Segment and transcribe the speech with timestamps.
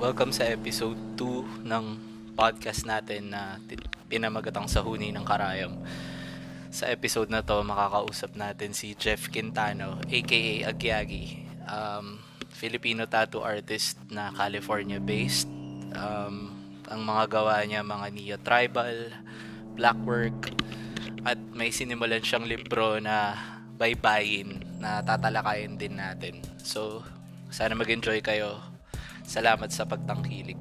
[0.00, 1.84] Welcome sa episode 2 ng
[2.32, 3.60] podcast natin na
[4.08, 5.76] pinamagatang sa huni ng karayom.
[6.72, 12.16] Sa episode na to, makakausap natin si Jeff Quintano, aka Agyagi, um,
[12.48, 15.52] Filipino tattoo artist na California-based.
[15.92, 16.56] Um,
[16.88, 19.12] ang mga gawa niya, mga neo-tribal,
[19.76, 20.56] blackwork,
[21.28, 23.36] at may sinimulan siyang libro na
[23.80, 26.44] baybayin na tatalakayin din natin.
[26.60, 27.00] So,
[27.48, 28.60] sana mag-enjoy kayo
[29.30, 30.58] Salamat sa pagtangkilik.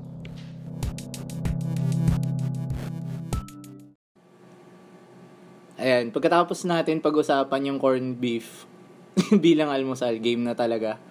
[5.81, 8.69] Ayan, pagkatapos natin pag-usapan yung corned beef
[9.45, 11.01] bilang almusal, game na talaga.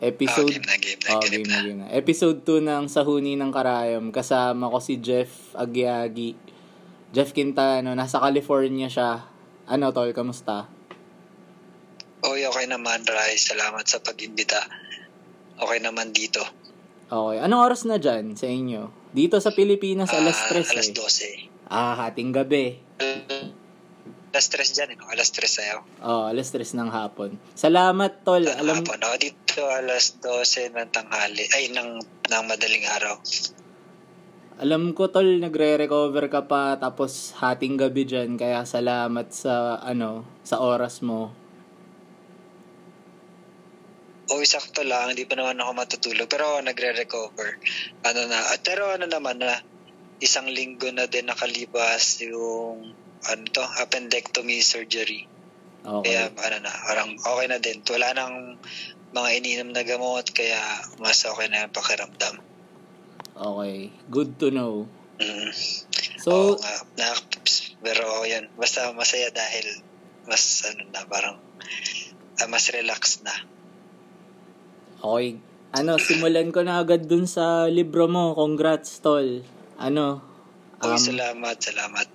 [0.00, 1.58] Episode, oh, game na, game na, oh, game, na.
[1.60, 1.86] game na.
[1.92, 4.08] Episode 2 ng Sahuni ng Karayom.
[4.08, 6.40] Kasama ko si Jeff Agyagi.
[7.12, 9.28] Jeff Quintano, nasa California siya.
[9.68, 10.77] Ano, tol, kamusta?
[12.26, 13.38] Oy, okay naman, Rai.
[13.38, 14.58] Salamat sa pag-imbita.
[15.58, 16.42] Okay naman dito.
[17.06, 17.38] Okay.
[17.38, 18.90] Anong oras na dyan sa inyo?
[19.14, 21.24] Dito sa Pilipinas, uh, alas 3 ah, alas 12.
[21.24, 21.38] Eh.
[21.70, 22.76] Ah, hating gabi.
[24.34, 24.98] Alas 3 dyan, eh.
[25.08, 25.78] alas 3 sa'yo.
[26.04, 27.30] Oo, oh, alas 3 ng hapon.
[27.54, 28.44] Salamat, Tol.
[28.44, 28.76] Ng Alam...
[28.82, 28.98] hapon.
[28.98, 31.46] Oh, dito alas 12 ng tanghali.
[31.54, 33.14] Ay, ng, ng madaling araw.
[34.58, 38.34] Alam ko, Tol, nagre-recover ka pa tapos hating gabi dyan.
[38.34, 41.47] Kaya salamat sa, ano, sa oras mo
[44.28, 46.28] o sakto lang, hindi pa naman ako matutulog.
[46.28, 47.50] Pero nagre-recover.
[48.04, 49.56] Ano na, at pero ano naman na,
[50.18, 52.90] isang linggo na din nakalibas yung
[53.26, 55.30] ano to, appendectomy surgery.
[55.86, 56.10] Okay.
[56.10, 57.78] Kaya ano na, parang okay na din.
[57.86, 58.34] Wala nang
[59.14, 60.58] mga ininom na gamot, kaya
[61.00, 62.36] mas okay na yung pakiramdam.
[63.38, 63.94] Okay.
[64.10, 64.90] Good to know.
[65.18, 65.50] Mm.
[66.18, 67.14] So, Oo nga, na,
[67.78, 69.82] pero yan, basta masaya dahil
[70.26, 71.38] mas ano na, parang
[72.38, 73.34] uh, mas relax na.
[74.98, 75.38] Okay.
[75.68, 78.34] Ano, simulan ko na agad dun sa libro mo.
[78.34, 79.46] Congrats, Tol.
[79.78, 80.18] Ano?
[80.82, 82.08] Um, Uy, salamat, salamat.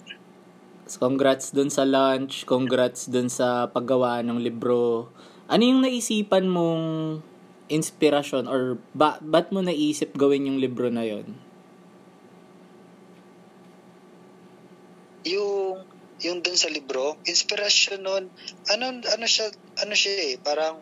[0.99, 2.44] Congrats dun sa launch.
[2.44, 5.07] Congrats dun sa paggawa ng libro.
[5.47, 6.83] Ano yung naisipan mong
[7.71, 11.39] inspirasyon or ba, ba't mo naisip gawin yung libro na yon?
[15.23, 15.88] Yung
[16.23, 18.23] yung dun sa libro, inspirasyon nun,
[18.71, 20.79] ano ano siya ano siya eh, parang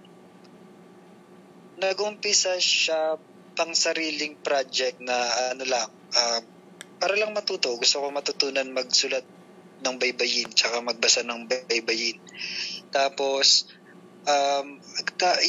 [1.82, 3.18] nag-umpisa siya
[3.58, 5.18] pang sariling project na
[5.52, 6.40] ano lang, uh,
[7.02, 7.74] para lang matuto.
[7.76, 9.26] Gusto ko matutunan magsulat
[9.82, 12.22] ng baybayin, tsaka magbasa ng baybayin.
[12.94, 13.66] Tapos,
[14.30, 14.78] um,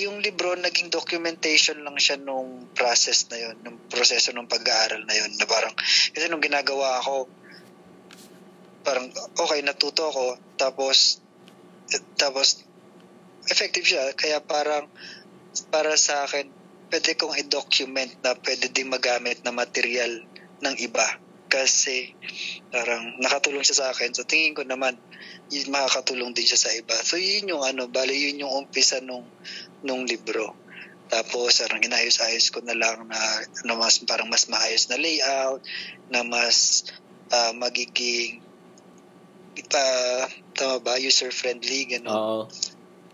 [0.00, 5.14] yung libro, naging documentation lang siya nung process na yon nung proseso ng pag-aaral na
[5.14, 5.76] yon na parang,
[6.16, 7.28] kasi nung ginagawa ako,
[8.82, 11.20] parang, okay, natuto ako, tapos,
[12.16, 12.64] tapos,
[13.52, 14.88] effective siya, kaya parang,
[15.68, 16.48] para sa akin,
[16.92, 20.12] pwede kong i-document na pwede din magamit na material
[20.60, 21.04] ng iba.
[21.48, 22.12] Kasi
[22.72, 24.12] parang nakatulong siya sa akin.
[24.16, 24.96] So tingin ko naman,
[25.52, 26.96] yun, makakatulong din siya sa iba.
[27.04, 29.24] So yun yung ano, bali yun yung umpisa nung,
[29.84, 30.56] nung libro.
[31.12, 33.20] Tapos parang inayos-ayos ko na lang na,
[33.68, 35.60] na mas, parang mas maayos na layout,
[36.08, 36.88] na mas
[37.28, 38.40] uh, magiging
[39.76, 40.24] uh,
[40.56, 42.16] tama ba, user-friendly, gano'n.
[42.16, 42.42] Oo.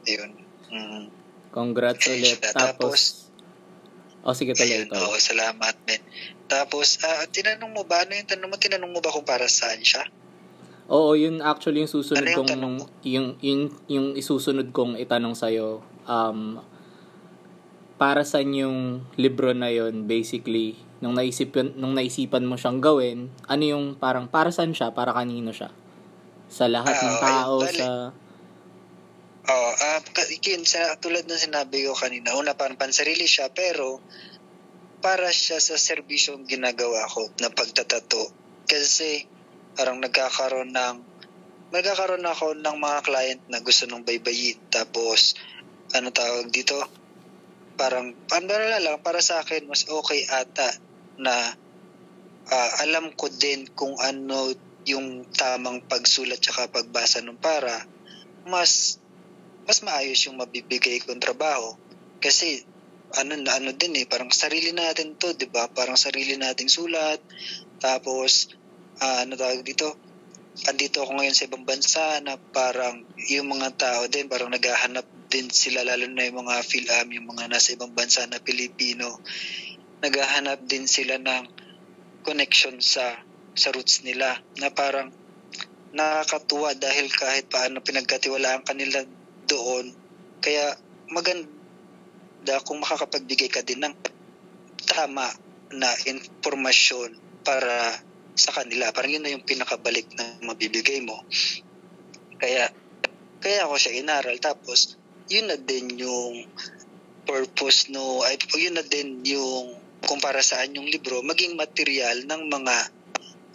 [0.06, 0.30] Ayun.
[0.70, 1.17] Mm.
[1.58, 2.38] Congrats ulit.
[2.54, 3.26] Tapos,
[4.22, 4.94] oh, sige tuloy ito.
[4.94, 5.98] Oo, salamat, men.
[6.46, 8.54] Tapos, uh, tinanong mo ba, ano yung tanong mo?
[8.54, 10.06] Tinanong mo ba kung para saan siya?
[10.88, 12.76] Oo, yun actually yung susunod ano yung kong, tanong?
[13.04, 15.82] yung, yung, yung isusunod kong itanong sa'yo.
[16.08, 16.62] Um,
[17.98, 23.62] para sa yung libro na yon basically, nung naisipan, nung naisipan mo siyang gawin, ano
[23.66, 24.94] yung parang, para saan siya?
[24.94, 25.74] Para kanino siya?
[26.48, 27.88] Sa lahat uh, ng tao, bali, sa
[29.48, 30.00] Oh, uh,
[30.44, 33.96] yun, sa, tulad ng sinabi ko kanina, una parang pansarili siya, pero
[35.00, 38.28] para siya sa serbisyong ginagawa ko na pagtatato.
[38.68, 39.24] Kasi
[39.72, 40.96] parang nagkakaroon ng
[41.72, 44.60] nagkakaroon ako ng mga client na gusto ng baybayin.
[44.68, 45.32] Tapos,
[45.96, 46.76] ano tawag dito?
[47.80, 50.76] Parang, ano na lang, para sa akin, mas okay ata
[51.16, 51.56] na
[52.52, 54.52] uh, alam ko din kung ano
[54.84, 57.84] yung tamang pagsulat tsaka pagbasa ng para
[58.48, 58.97] mas
[59.68, 61.76] mas maayos yung mabibigay kong trabaho.
[62.24, 62.64] Kasi
[63.20, 65.68] ano ano din eh, parang sarili natin to, 'di ba?
[65.68, 67.20] Parang sarili nating sulat.
[67.76, 68.48] Tapos
[69.04, 69.92] uh, ano tawag dito?
[70.66, 75.52] Andito ako ngayon sa ibang bansa na parang yung mga tao din parang naghahanap din
[75.52, 79.22] sila lalo na yung mga film yung mga nasa ibang bansa na Pilipino
[80.02, 81.46] naghahanap din sila ng
[82.26, 83.22] connection sa
[83.54, 85.14] sa roots nila na parang
[85.94, 89.06] nakakatuwa dahil kahit paano pinagkatiwalaan kanila
[89.48, 89.90] doon.
[90.44, 90.76] Kaya
[91.10, 93.94] maganda kung makakapagbigay ka din ng
[94.86, 95.26] tama
[95.72, 97.98] na informasyon para
[98.38, 98.92] sa kanila.
[98.94, 101.18] Parang yun na yung pinakabalik na mabibigay mo.
[102.38, 102.70] Kaya,
[103.42, 104.36] kaya ako siya inaral.
[104.38, 104.94] Tapos,
[105.26, 106.46] yun na din yung
[107.28, 109.76] purpose no, ay, yun na din yung
[110.08, 112.76] kung para saan yung libro, maging material ng mga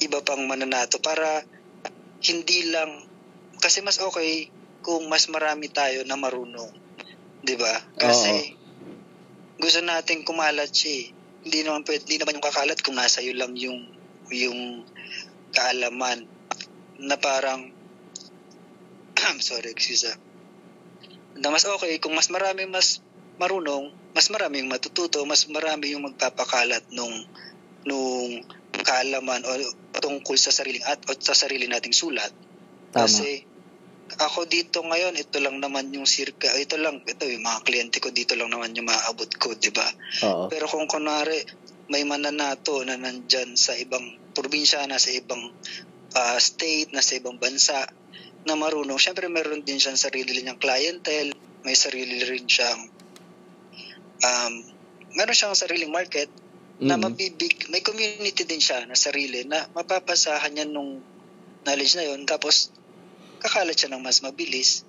[0.06, 1.42] iba pang mananato para
[2.22, 3.08] hindi lang,
[3.58, 4.52] kasi mas okay
[4.84, 6.70] kung mas marami tayo na marunong.
[7.42, 7.74] 'Di ba?
[7.96, 9.64] Kasi Oo.
[9.64, 10.92] gusto nating kumalat siya.
[10.92, 11.06] Eh.
[11.44, 13.80] Hindi naman pwede, hindi naman yung kakalat kung nasa iyo lang yung
[14.32, 14.84] yung
[15.56, 16.28] kaalaman
[17.00, 17.72] na parang
[19.44, 20.18] sorry, excuse ah.
[21.40, 23.00] Na mas okay kung mas marami mas
[23.40, 27.28] marunong, mas marami yung matututo, mas marami yung magpapakalat nung
[27.84, 28.44] nung
[28.84, 29.52] kaalaman o
[30.00, 32.32] tungkol sa sariling at o sa sarili nating sulat.
[32.92, 33.08] Tama.
[33.08, 33.48] Kasi
[34.20, 38.14] ako dito ngayon, ito lang naman yung circa, ito lang, ito yung mga kliyente ko
[38.14, 39.86] dito lang naman yung maaabot ko, di ba?
[40.50, 41.40] Pero kung kunwari,
[41.90, 45.52] may mananato na nandyan sa ibang probinsya, na sa ibang
[46.16, 47.86] uh, state, na sa ibang bansa,
[48.44, 51.32] na marunong, syempre meron din siyang sarili niyang clientele,
[51.64, 52.92] may sarili rin siyang
[54.20, 54.54] um,
[55.16, 56.88] meron siyang sariling market mm-hmm.
[56.92, 61.00] na mabibig, may community din siya na sarili na mapapasahan niya nung
[61.64, 62.76] knowledge na yon tapos
[63.44, 64.88] kakalat siya ng mas mabilis.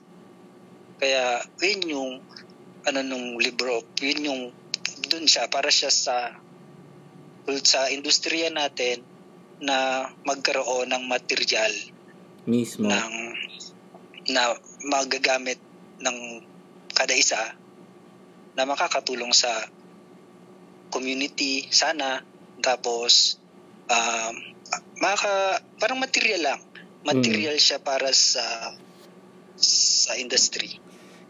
[1.03, 2.13] Kaya yun yung
[2.87, 4.43] ano nung libro, yun yung
[5.11, 6.39] dun siya para siya sa
[7.67, 9.03] sa industriya natin
[9.61, 11.73] na magkaroon ng material
[12.49, 12.89] mismo.
[12.89, 13.15] ng
[14.33, 14.57] na
[14.89, 15.61] magagamit
[16.01, 16.41] ng
[16.95, 17.53] kada isa
[18.55, 19.51] na makakatulong sa
[20.95, 22.23] community sana.
[22.65, 23.37] Tapos
[23.91, 24.35] um,
[25.03, 26.61] maka parang material lang
[27.05, 27.65] material mm.
[27.65, 28.75] siya para sa
[29.55, 30.81] sa industry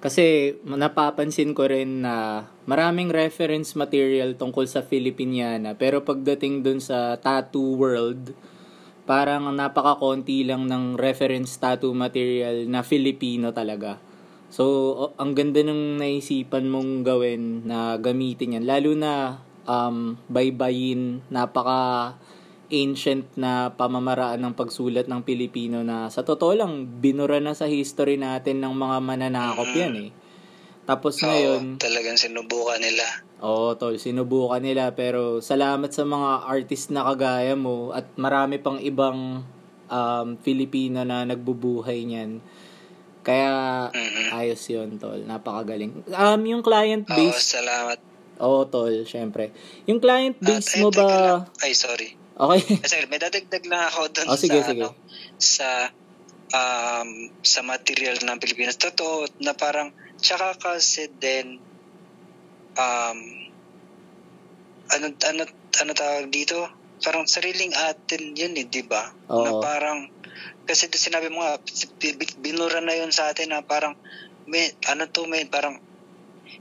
[0.00, 7.16] kasi napapansin ko rin na maraming reference material tungkol sa Filipiniana pero pagdating dun sa
[7.16, 8.36] tattoo world
[9.04, 14.00] parang napaka-konti lang ng reference tattoo material na Filipino talaga.
[14.48, 18.64] So, ang ganda ng naisipan mong gawin na gamitin yan.
[18.64, 22.14] Lalo na um, baybayin, napaka
[22.74, 28.18] ancient na pamamaraan ng pagsulat ng Pilipino na sa totoo lang, binura na sa history
[28.18, 29.78] natin ng mga mananakop mm.
[29.78, 30.10] yan eh.
[30.84, 31.80] Tapos Oo, ngayon...
[31.80, 33.06] talagang sinubukan nila.
[33.40, 34.92] Oo, tol, sinubukan nila.
[34.92, 39.46] Pero salamat sa mga artist na kagaya mo at marami pang ibang
[39.88, 42.44] um, Filipino na nagbubuhay niyan
[43.24, 43.52] kaya,
[43.88, 44.36] mm-hmm.
[44.36, 45.16] ayos yun, tol.
[45.24, 46.04] Napakagaling.
[46.12, 47.40] Um, yung client base...
[47.40, 47.98] Oo, salamat.
[48.36, 49.48] Oo, tol, syempre.
[49.88, 51.08] Yung client base uh, mo ba...
[51.64, 52.20] Ay, sorry.
[52.34, 52.82] Okay.
[52.82, 54.82] Sorry, may dadagdag lang ako doon oh, sige, sa, sige.
[54.82, 54.98] Ano,
[55.38, 55.68] sa,
[56.50, 57.10] um,
[57.46, 58.74] sa material ng Pilipinas.
[58.74, 61.62] Totoo, na parang, tsaka kasi din,
[62.74, 63.18] um,
[64.90, 65.42] ano, ano,
[65.78, 66.58] ano tawag dito?
[67.06, 69.14] Parang sariling atin yun eh, di ba?
[69.30, 70.10] Na parang,
[70.66, 71.62] kasi sinabi mo nga,
[72.42, 73.94] binura na yun sa atin na parang,
[74.50, 75.78] may, ano to, may parang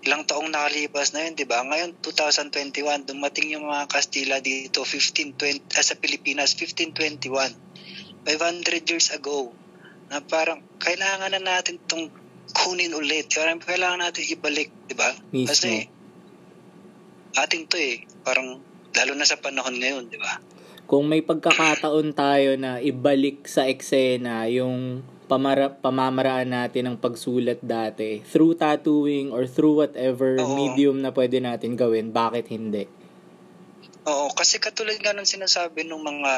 [0.04, 1.64] ilang taong nakalipas na yun, di ba?
[1.64, 7.56] Ngayon, 2021, dumating yung mga Kastila dito, 1520, ah, sa Pilipinas, 1521.
[8.28, 9.56] 500 years ago,
[10.12, 12.12] na parang kailangan na natin itong
[12.52, 13.32] kunin ulit.
[13.32, 15.16] Parang kailangan natin ibalik, di ba?
[15.32, 15.88] Kasi,
[17.40, 18.04] atin to eh.
[18.28, 18.60] Parang,
[18.94, 20.40] lalo na sa panahon ngayon, di ba?
[20.84, 25.02] kung may pagkakataon tayo na ibalik sa eksena yung
[25.34, 30.54] pamara, pamamaraan natin ng pagsulat dati through tattooing or through whatever Oo.
[30.54, 32.86] medium na pwede natin gawin, bakit hindi?
[34.06, 36.34] Oo, kasi katulad nga ng sinasabi ng mga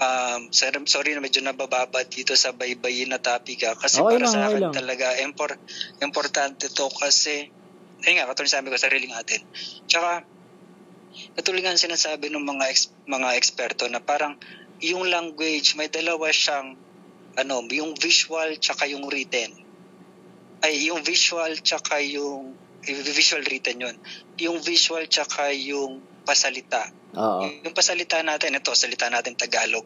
[0.00, 0.40] um,
[0.88, 3.76] sorry na medyo nabababa dito sa baybayin na topic ha, ah.
[3.76, 4.74] kasi okay para lang, sa akin lang.
[4.74, 5.50] talaga impor,
[6.00, 7.52] importante to kasi
[8.08, 9.40] ayun nga, katulad sabi ko, sariling atin.
[9.84, 10.24] Tsaka,
[11.32, 14.36] Katulad nga sinasabi ng mga ex, mga eksperto na parang
[14.84, 16.76] yung language may dalawa siyang
[17.36, 19.52] ano, yung visual tsaka yung written.
[20.64, 23.96] Ay, yung visual tsaka yung visual written yun.
[24.40, 26.90] Yung visual tsaka yung pasalita.
[27.16, 27.48] Oo.
[27.64, 29.84] Yung pasalita natin, ito, salita natin Tagalog.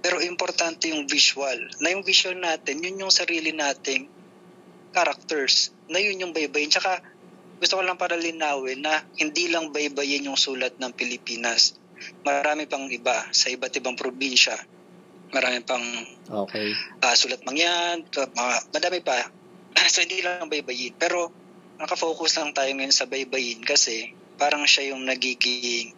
[0.00, 1.58] Pero importante yung visual.
[1.78, 4.08] Na yung visual natin, yun yung sarili nating
[4.90, 5.70] characters.
[5.86, 6.72] Na yun yung baybayin.
[6.72, 7.02] Tsaka,
[7.62, 11.78] gusto ko lang para linawin na hindi lang baybayin yung sulat ng Pilipinas.
[12.26, 14.58] Marami pang iba sa iba't ibang probinsya.
[15.32, 15.84] Marami pang
[16.44, 16.76] okay.
[17.00, 19.32] uh, sulat mangyan, mga, madami pa.
[19.92, 20.92] so hindi lang baybayin.
[21.00, 21.32] Pero
[21.80, 25.96] nakafocus lang tayo ngayon sa baybayin kasi parang siya yung nagiging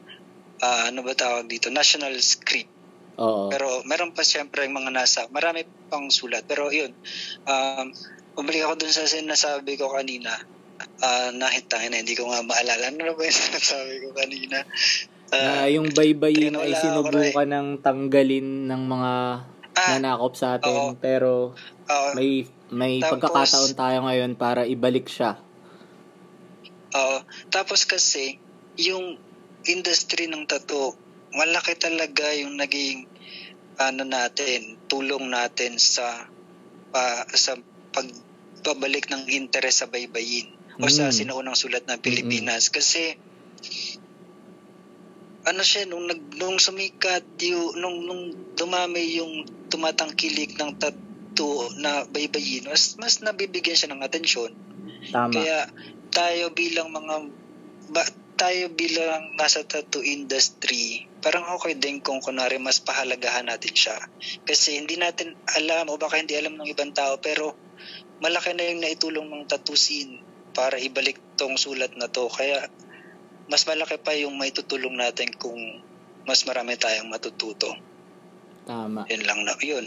[0.63, 2.71] uh, ano ba tawag dito, national script.
[3.19, 3.47] Oo.
[3.51, 6.47] Pero meron pa siyempre yung mga nasa, marami pang sulat.
[6.47, 6.91] Pero yun,
[7.47, 7.87] um,
[8.35, 10.35] bumalik ako dun sa sinasabi ko kanina.
[11.35, 12.91] Nakita na, hindi ko nga maalala.
[12.91, 14.67] Ano ba yung sinasabi ko kanina?
[15.27, 19.13] Na Ah, yung baybayin ay sinubukan ng tanggalin ng mga
[19.75, 20.71] Ah, nanakop sa atin.
[20.71, 20.95] oo.
[20.97, 21.51] Pero
[21.85, 22.11] oo.
[22.15, 25.39] may may Tapos- pagkakataon tayo ngayon para ibalik siya.
[26.93, 27.19] Oo.
[27.49, 28.39] Tapos kasi,
[28.77, 29.19] yung
[29.65, 30.95] industry ng tattoo,
[31.33, 33.11] malaki talaga yung naging
[33.77, 36.31] ano natin, tulong natin sa
[36.95, 37.59] pa, sa
[37.91, 40.47] pagbabalik ng interes sa baybayin
[40.79, 41.15] o sa Mm.
[41.17, 43.19] sinaunang sulat ng Pilipinas kasi
[45.45, 48.25] ano siya nung nag nung sumikat yung nung nung
[48.57, 54.53] dumami yung tumatangkilik ng tattoo na baybayin mas mas nabibigyan siya ng atensyon
[55.13, 55.37] Tama.
[55.37, 55.69] kaya
[56.15, 57.15] tayo bilang mga
[57.93, 58.03] ba,
[58.35, 63.97] tayo bilang nasa tattoo industry, parang okay din kung kunwari mas pahalagahan natin siya.
[64.43, 67.55] Kasi hindi natin alam o baka hindi alam ng ibang tao pero
[68.19, 70.19] malaki na yung naitulong ng tattoo scene
[70.55, 72.27] para ibalik tong sulat na to.
[72.27, 72.67] Kaya
[73.49, 75.59] mas malaki pa yung may tutulong natin kung
[76.25, 77.77] mas marami tayong matututo.
[78.65, 79.05] Tama.
[79.13, 79.87] Yun lang na, yun.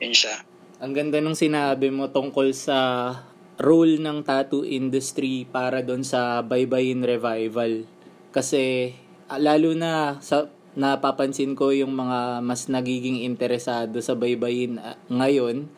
[0.00, 0.40] Yun siya.
[0.80, 3.12] Ang ganda nung sinabi mo tungkol sa
[3.60, 7.84] role ng tattoo industry para doon sa Baybayin Revival.
[8.32, 8.96] Kasi
[9.28, 15.68] ah, lalo na sa napapansin ko yung mga mas nagiging interesado sa baybayin ah, ngayon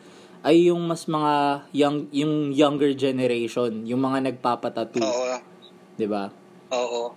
[0.43, 5.35] ay yung mas mga young yung younger generation, yung mga nagpapatattoo, Oo.
[5.99, 6.31] 'di ba?
[6.73, 7.13] Oo.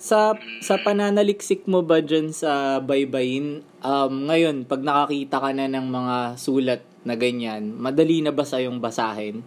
[0.00, 0.32] Sa
[0.64, 6.16] sa pananaliksik mo ba dyan sa baybayin, um, ngayon, pag nakakita ka na ng mga
[6.40, 9.44] sulat na ganyan, madali na ba sa'yong basahin?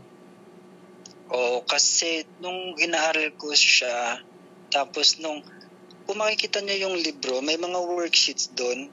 [1.33, 4.21] Oo, kasi nung inaaral ko siya,
[4.69, 5.41] tapos nung
[6.05, 8.91] kung makikita niya yung libro, may mga worksheets doon.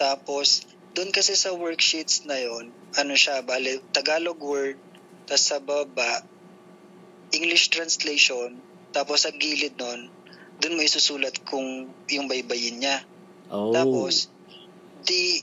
[0.00, 0.64] Tapos,
[0.96, 4.80] doon kasi sa worksheets na yon ano siya, bale, Tagalog word,
[5.28, 6.24] tapos sa baba,
[7.36, 8.56] English translation,
[8.92, 10.08] tapos sa gilid nun,
[10.58, 13.04] doon mo isusulat kung yung baybayin niya.
[13.48, 13.70] Oh.
[13.70, 14.28] Tapos,
[15.06, 15.40] di,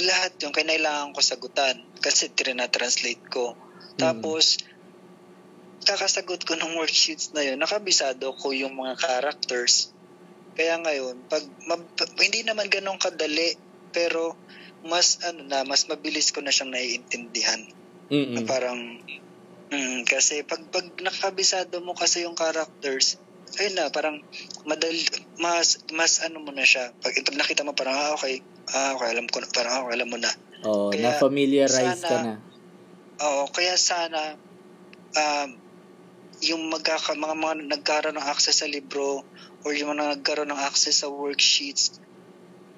[0.00, 3.54] lahat yung kailangan ko sagutan kasi translate ko.
[3.94, 4.58] Tapos,
[5.84, 9.92] kakasagot ko ng worksheets na yun, nakabisado ko yung mga characters.
[10.54, 13.54] Kaya ngayon, pag, mab- hindi naman ganun kadali,
[13.94, 14.34] pero
[14.84, 17.60] mas ano na, mas mabilis ko na siyang naiintindihan.
[18.08, 18.44] Na Mm-mm.
[18.44, 19.00] parang,
[19.70, 23.20] mm, kasi pag, pag nakabisado mo kasi yung characters,
[23.60, 24.18] ayun na, parang
[24.66, 25.04] madali,
[25.38, 26.90] mas, mas ano mo na siya.
[26.98, 28.42] Pag, pag nakita mo parang, ah, okay,
[28.74, 30.30] ah, okay, alam ko na, parang, ah, okay, alam mo na.
[30.64, 32.34] Oh, Kaya, na-familiarize ka sana- na.
[33.22, 34.34] Oo, kaya sana,
[35.14, 35.48] um,
[36.42, 39.22] yung magkaka, mga, mga nagkaroon ng access sa libro
[39.62, 42.02] or yung mga nagkaroon ng access sa worksheets,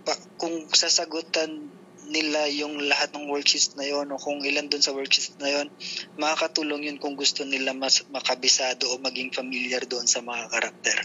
[0.04, 1.72] pa, kung sasagutan
[2.16, 5.68] nila yung lahat ng worksheets na yon o kung ilan dun sa worksheets na yon
[6.16, 11.04] makakatulong yun kung gusto nila mas makabisado o maging familiar doon sa mga karakter.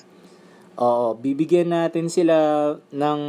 [0.80, 2.36] Oo, bibigyan natin sila
[2.96, 3.22] ng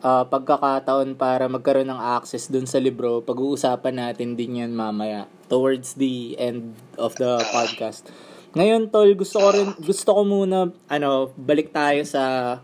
[0.00, 3.20] ah, pagkakataon para magkaroon ng access dun sa libro.
[3.20, 8.08] Pag-uusapan natin din yan mamaya towards the end of the podcast.
[8.56, 12.58] Ngayon, tol, gusto ko rin gusto ko muna ano, balik tayo sa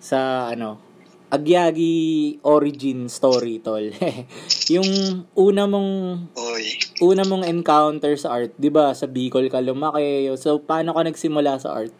[0.00, 0.80] sa ano,
[1.34, 3.90] Agyagi origin story, tol.
[4.74, 4.86] yung
[5.34, 5.90] una mong
[6.38, 6.78] Oy.
[7.02, 8.94] una mong encounter sa art, 'di ba?
[8.94, 10.30] Sa Bicol ka lumaki.
[10.38, 11.94] So paano ka nagsimula sa art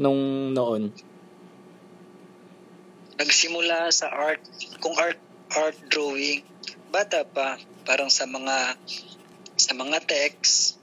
[0.00, 0.96] nung noon?
[3.20, 4.40] nagsimula sa art,
[4.80, 5.20] kung art
[5.52, 6.40] art drawing,
[6.88, 8.80] bata pa, parang sa mga
[9.60, 10.80] sa mga text,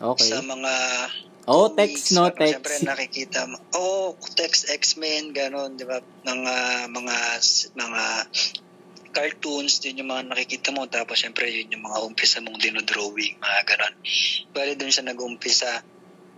[0.00, 0.32] Okay.
[0.32, 0.72] sa mga
[1.48, 2.88] Oh, text no, parang Siyempre text.
[2.88, 3.56] nakikita mo.
[3.72, 6.00] Oh, text X-Men ganon, 'di ba?
[6.02, 6.56] Mga
[6.92, 7.16] mga
[7.76, 8.02] mga
[9.10, 13.60] cartoons din yung mga nakikita mo tapos syempre yun yung mga umpisa mong dinodrawing, mga
[13.66, 13.94] ganon.
[14.54, 15.82] Bali doon siya nag-umpisa.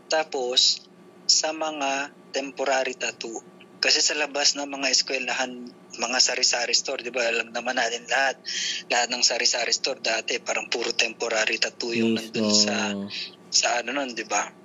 [0.09, 0.87] Tapos
[1.29, 3.41] sa mga temporary tattoo.
[3.83, 5.67] Kasi sa labas ng mga eskwelahan,
[5.99, 7.27] mga sari-sari store, di ba?
[7.27, 8.39] Alam naman natin lahat.
[8.87, 12.63] Lahat ng sari-sari store dati, parang puro temporary tattoo yung nandun Mismo.
[12.63, 12.95] sa,
[13.51, 14.62] sa ano nun, di ba?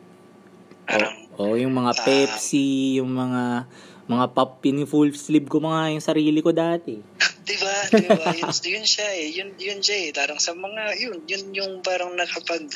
[0.92, 2.02] Parang, Oh, yung mga Ah.
[2.02, 3.70] Pepsi, yung mga
[4.08, 6.98] mga pop pin full sleeve ko mga yung sarili ko dati.
[7.48, 7.76] di ba?
[7.92, 8.32] Di ba?
[8.34, 9.28] Yun, yun siya eh.
[9.36, 10.10] Yun, yun siya eh.
[10.16, 12.68] Parang sa mga, yun, yun yung parang nakapag,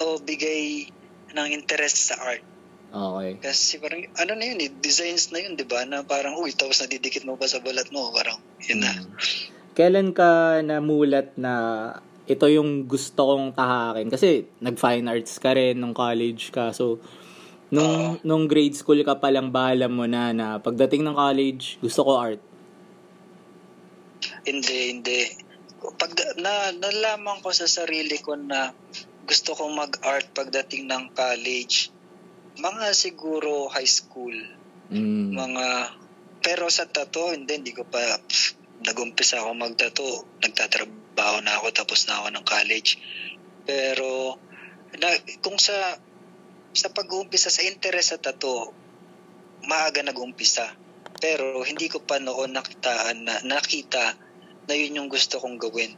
[0.00, 0.88] o bigay
[1.36, 2.44] ng interest sa art.
[2.90, 3.38] Okay.
[3.38, 5.84] Kasi parang, ano na yun eh, designs na yun, di ba?
[5.84, 8.10] Na parang, uy, tapos nadidikit mo pa sa balat mo.
[8.10, 8.90] Parang, yun na.
[8.90, 9.08] Mm.
[9.76, 11.52] Kailan ka namulat na
[12.26, 14.08] ito yung gusto kong tahakin?
[14.10, 16.74] Kasi nag-fine arts ka rin nung college ka.
[16.74, 16.98] So,
[17.70, 22.12] nung, nung grade school ka palang bahala mo na na pagdating ng college, gusto ko
[22.18, 22.42] art.
[24.44, 25.20] Hindi, hindi.
[25.96, 28.76] pag na nalaman ko sa sarili ko na
[29.24, 31.88] gusto kong mag-art pagdating ng college,
[32.60, 34.34] mga siguro high school,
[34.90, 35.38] Mm.
[35.38, 35.66] mga
[36.42, 40.02] pero sa tato hindi hindi ko pa pff, nag-umpisa ako magtato
[40.42, 42.98] nagtatrabaho na ako tapos na ako ng college
[43.62, 44.34] pero
[44.98, 45.94] na, kung sa
[46.70, 48.72] sa pag-uumpisa sa interest sa tato
[49.66, 50.70] maaga nag-umpisa
[51.20, 54.16] pero hindi ko pa noon nakitaan na nakita
[54.64, 55.92] na yun yung gusto kong gawin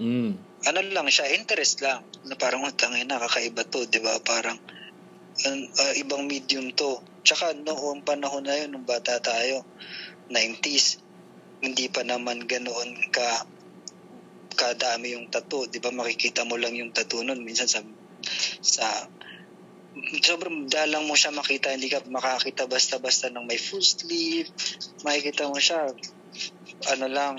[0.00, 0.32] Mm.
[0.64, 2.00] ano lang siya, interest lang.
[2.24, 4.16] Na parang, tangin na, kakaiba to, di ba?
[4.24, 4.56] Parang,
[5.44, 7.02] an- ah, ibang medium to.
[7.22, 9.66] Tsaka noong panahon na yun, nung bata tayo,
[10.32, 11.02] 90s,
[11.62, 13.46] hindi pa naman ganoon ka
[14.52, 15.70] kadami yung tattoo.
[15.70, 17.40] Di ba makikita mo lang yung tattoo nun.
[17.44, 17.80] Minsan sa,
[18.60, 19.06] sa
[20.22, 21.72] sobrang dalang mo siya makita.
[21.72, 24.48] Hindi ka makakita basta-basta ng may full sleeve.
[25.04, 25.92] Makikita mo siya,
[26.90, 27.34] ano lang,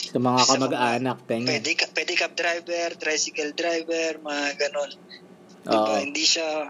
[0.00, 1.50] Sa mga kamag-anak, tenga.
[1.54, 4.90] Pedic- pedicab driver, tricycle driver, mga ganon.
[5.62, 5.86] Diba?
[5.86, 5.98] Oo.
[5.98, 6.66] Hindi siya,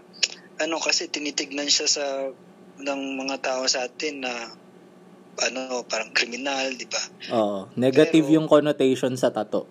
[0.59, 2.05] ano kasi tinitignan siya sa
[2.81, 4.33] ng mga tao sa atin na
[5.41, 7.01] ano, parang kriminal, di ba?
[7.33, 7.59] Oo.
[7.73, 9.65] Negative Pero- yung connotation sa tato.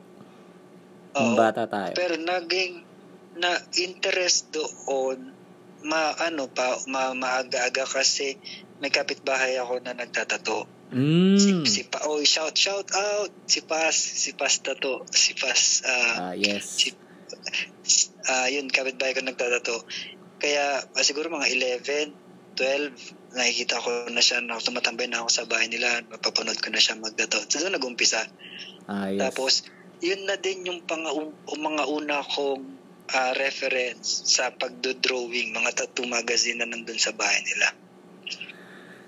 [1.11, 1.35] Oo.
[1.35, 1.95] bata tayo.
[1.95, 2.87] Pero naging
[3.35, 5.35] na interest doon
[5.85, 8.37] ma ano pa ma, maaga-aga kasi
[8.81, 10.65] may kapitbahay ako na nagtatato.
[10.91, 11.39] Mm.
[11.39, 16.33] Si, si pa oh, shout shout out si Pas, si Pas tato, si Pas ah
[16.33, 16.83] Ah, yes.
[16.83, 16.89] si
[18.27, 19.87] ah yun kapitbahay ko nagtatato.
[20.41, 21.47] Kaya ah, siguro mga
[21.85, 26.69] 11, 12 nakikita ko na siya na tumatambay na ako sa bahay nila, mapapanood ko
[26.75, 27.39] na siya magtato.
[27.47, 28.27] So doon nag-umpisa.
[28.91, 29.23] Ah, yes.
[29.23, 29.53] Tapos,
[30.03, 32.80] yun na din yung pang, um, mga una kong
[33.11, 37.69] ah, reference sa pagdo-drawing, mga tattoo magazine na nandun sa bahay nila.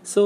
[0.03, 0.23] So,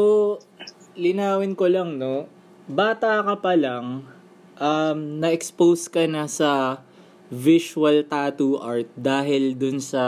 [0.97, 2.29] linawin ko lang, no?
[2.67, 4.09] Bata ka pa lang,
[4.57, 6.83] um, na-expose ka na sa
[7.29, 10.05] visual tattoo art dahil dun sa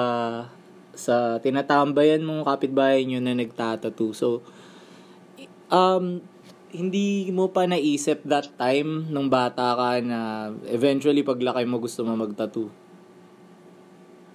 [0.98, 4.11] sa tinatambayan mong kapitbahay nyo na nagtatattoo.
[4.14, 4.42] So,
[5.70, 6.18] um,
[6.74, 12.18] hindi mo pa naisip that time nung bata ka na eventually paglaki mo gusto mo
[12.18, 12.88] magtattoo.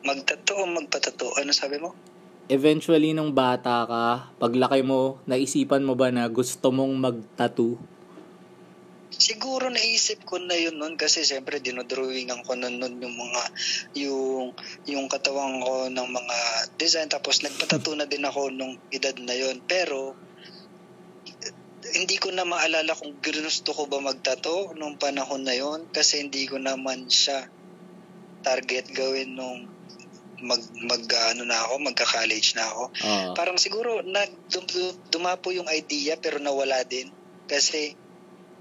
[0.03, 1.31] Magtato o magpatato?
[1.39, 1.95] Ano sabi mo?
[2.51, 7.79] Eventually nung bata ka, paglaki mo, naisipan mo ba na gusto mong magtattoo?
[9.15, 13.41] Siguro naisip ko na yun nun kasi siyempre dinodrawingan ko nun, nun yung mga
[13.95, 14.47] yung
[14.89, 16.37] yung katawan ko ng mga
[16.75, 20.17] design tapos nagpatato na din ako nung edad na yun pero
[21.93, 26.49] hindi ko na maalala kung gusto ko ba magtato nung panahon na yun kasi hindi
[26.49, 27.47] ko naman siya
[28.43, 29.72] target gawin nung
[30.43, 31.03] mag mag
[31.33, 32.83] ano na ako magka-college na ako.
[32.91, 33.31] Oo.
[33.33, 37.07] parang siguro na dum, dum- dumapo yung idea pero nawala din.
[37.47, 37.95] Kasi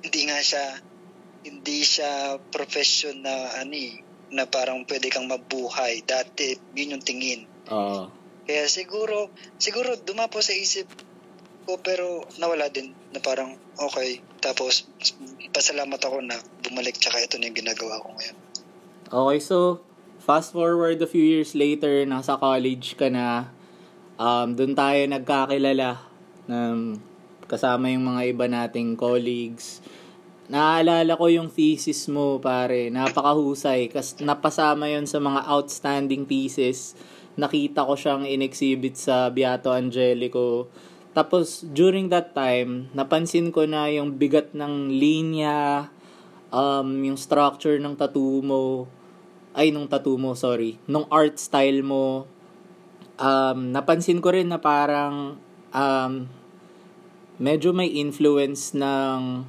[0.03, 0.65] hindi nga siya
[1.43, 3.99] hindi siya profession na ano eh,
[4.31, 6.07] na parang pwede kang mabuhay.
[6.07, 7.45] Dati yun yung tingin.
[7.71, 8.11] Oo.
[8.43, 10.87] kaya siguro siguro dumapo sa isip
[11.67, 12.95] ko pero nawala din.
[13.11, 14.87] Na parang okay tapos
[15.55, 16.35] pasalamat ako na
[16.67, 18.39] bumalik tsaka ito na yung ginagawa ko ngayon.
[19.13, 19.85] Okay, so
[20.23, 23.51] fast forward a few years later, nasa college ka na.
[24.23, 25.99] Um, doon tayo nagkakilala.
[26.47, 27.03] Um,
[27.51, 29.83] kasama yung mga iba nating colleagues.
[30.47, 32.87] Naaalala ko yung thesis mo, pare.
[32.95, 33.91] Napakahusay.
[33.91, 36.95] Kas napasama yon sa mga outstanding thesis.
[37.35, 40.71] Nakita ko siyang in-exhibit sa Beato Angelico.
[41.13, 45.89] Tapos, during that time, napansin ko na yung bigat ng linya,
[46.55, 48.89] um, yung structure ng tattoo mo,
[49.53, 52.25] ay, nung tattoo mo, sorry, nung art style mo,
[53.21, 55.37] um, napansin ko rin na parang,
[55.73, 56.13] um,
[57.37, 59.45] medyo may influence ng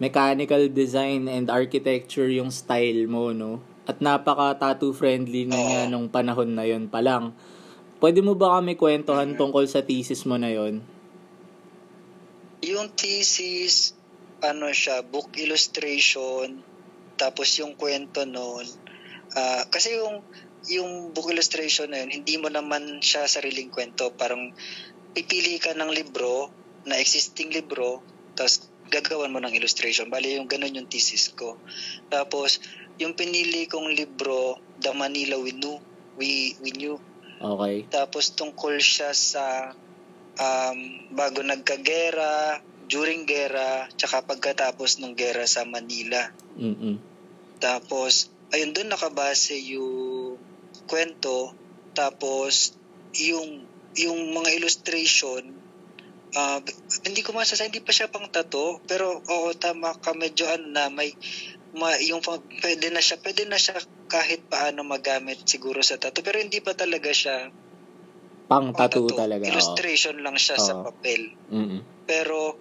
[0.00, 3.60] mechanical design and architecture yung style mo, no?
[3.84, 7.36] At napaka tattoo friendly na niya nung panahon na yon pa lang.
[8.00, 10.80] Pwede mo ba kami kwentuhan tungkol sa thesis mo na yon?
[12.60, 13.96] yung thesis
[14.44, 16.60] ano siya book illustration
[17.16, 18.68] tapos yung kwento noon
[19.36, 20.24] ah, kasi yung
[20.68, 24.52] yung book illustration na yun hindi mo naman siya sariling kwento parang
[25.16, 26.52] pipili ka ng libro
[26.84, 28.04] na existing libro
[28.36, 31.56] tapos gagawan mo ng illustration bali yung ganun yung thesis ko
[32.12, 32.60] tapos
[33.00, 35.80] yung pinili kong libro The Manila We Knew
[36.20, 37.00] We, we Knew
[37.40, 37.88] Okay.
[37.88, 39.72] tapos tungkol siya sa
[40.40, 40.78] um,
[41.12, 46.32] bago nagkagera, during gera, tsaka pagkatapos ng gera sa Manila.
[46.58, 46.98] Mm-mm.
[47.62, 50.36] Tapos, ayun doon nakabase yung
[50.86, 51.54] kwento.
[51.94, 52.74] Tapos,
[53.18, 53.66] yung
[53.98, 55.42] yung mga illustration,
[56.38, 56.62] ah,
[57.02, 60.86] hindi ko masasabi, hindi pa siya pang tato, pero oo, tama ka, medyo ano na,
[60.86, 61.10] may,
[61.74, 62.22] ma, yung
[62.62, 66.22] pwede na siya, pwede na siya kahit paano magamit siguro sa tattoo.
[66.22, 67.50] Pero hindi pa talaga siya
[68.50, 69.14] Pang tattoo.
[69.14, 69.46] talaga.
[69.46, 70.90] Illustration lang siya sa Oo.
[70.90, 71.30] papel.
[71.54, 72.06] Mm-mm.
[72.06, 72.58] Pero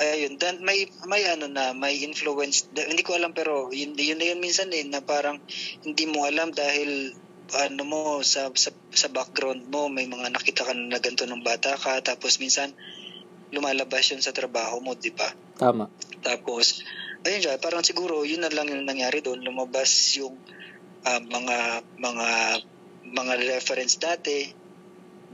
[0.00, 2.66] ayun, dan may may ano na, may influence.
[2.74, 5.38] hindi ko alam pero yun yun na yun minsan eh na parang
[5.86, 7.14] hindi mo alam dahil
[7.54, 11.76] ano mo sa sa, sa background mo may mga nakita ka na ganito ng bata
[11.76, 12.72] ka tapos minsan
[13.54, 15.30] lumalabas yun sa trabaho mo, di ba?
[15.54, 15.86] Tama.
[16.26, 16.82] Tapos,
[17.22, 19.46] ayun siya, parang siguro yun na lang yung nangyari doon.
[19.46, 20.34] Lumabas yung
[21.06, 22.28] ah, mga mga
[23.14, 24.50] mga reference dati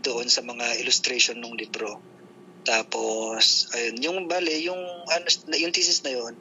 [0.04, 2.09] doon sa mga illustration ng libro.
[2.62, 6.34] Tapos, ayun, yung bale, yung ano, yung thesis na yun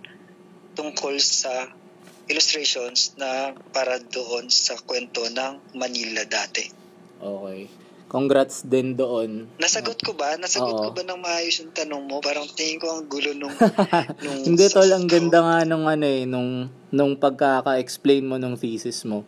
[0.75, 1.71] tungkol sa
[2.29, 6.63] illustrations na para doon sa kwento ng Manila dati.
[7.19, 7.67] Okay.
[8.09, 9.45] Congrats din doon.
[9.61, 10.33] Nasagot ko ba?
[10.33, 10.83] Nasagot Oo.
[10.89, 12.17] ko ba ng maayos yung tanong mo?
[12.25, 13.53] Parang tingin ko ang gulo nung...
[14.25, 19.05] nung Hindi tol, ang ganda nga nung ano eh, nung, nung pagkaka-explain mo nung thesis
[19.05, 19.21] mo.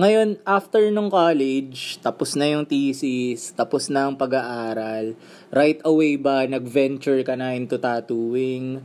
[0.00, 5.12] Ngayon, after nung college, tapos na yung thesis, tapos na ang pag-aaral,
[5.52, 8.80] right away ba nag-venture ka na into tattooing?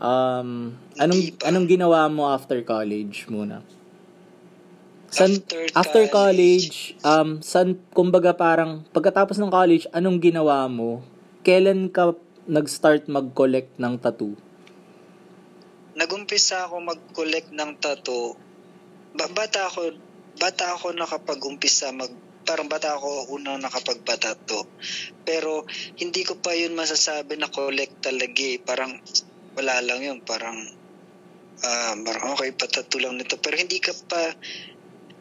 [0.00, 3.62] Um, anong anong ginawa mo after college muna?
[5.10, 6.14] San, After after college.
[6.14, 11.02] college, um, san, kumbaga parang, pagkatapos ng college, anong ginawa mo?
[11.46, 12.14] Kailan ka
[12.46, 14.34] nag-start mag-collect ng tattoo?
[15.98, 18.38] Nagumpisa ako mag-collect ng tattoo.
[19.14, 19.94] Ba- bata ako,
[20.40, 22.08] bata ako nakapag-umpisa mag
[22.48, 24.64] parang bata ako unang nakapagpatato.
[25.22, 25.68] Pero
[26.00, 28.58] hindi ko pa yun masasabi na collect talaga eh.
[28.58, 28.96] Parang
[29.54, 30.18] wala lang yun.
[30.24, 30.56] Parang
[32.02, 33.36] parang okay, patato lang nito.
[33.38, 34.32] Pero hindi ka pa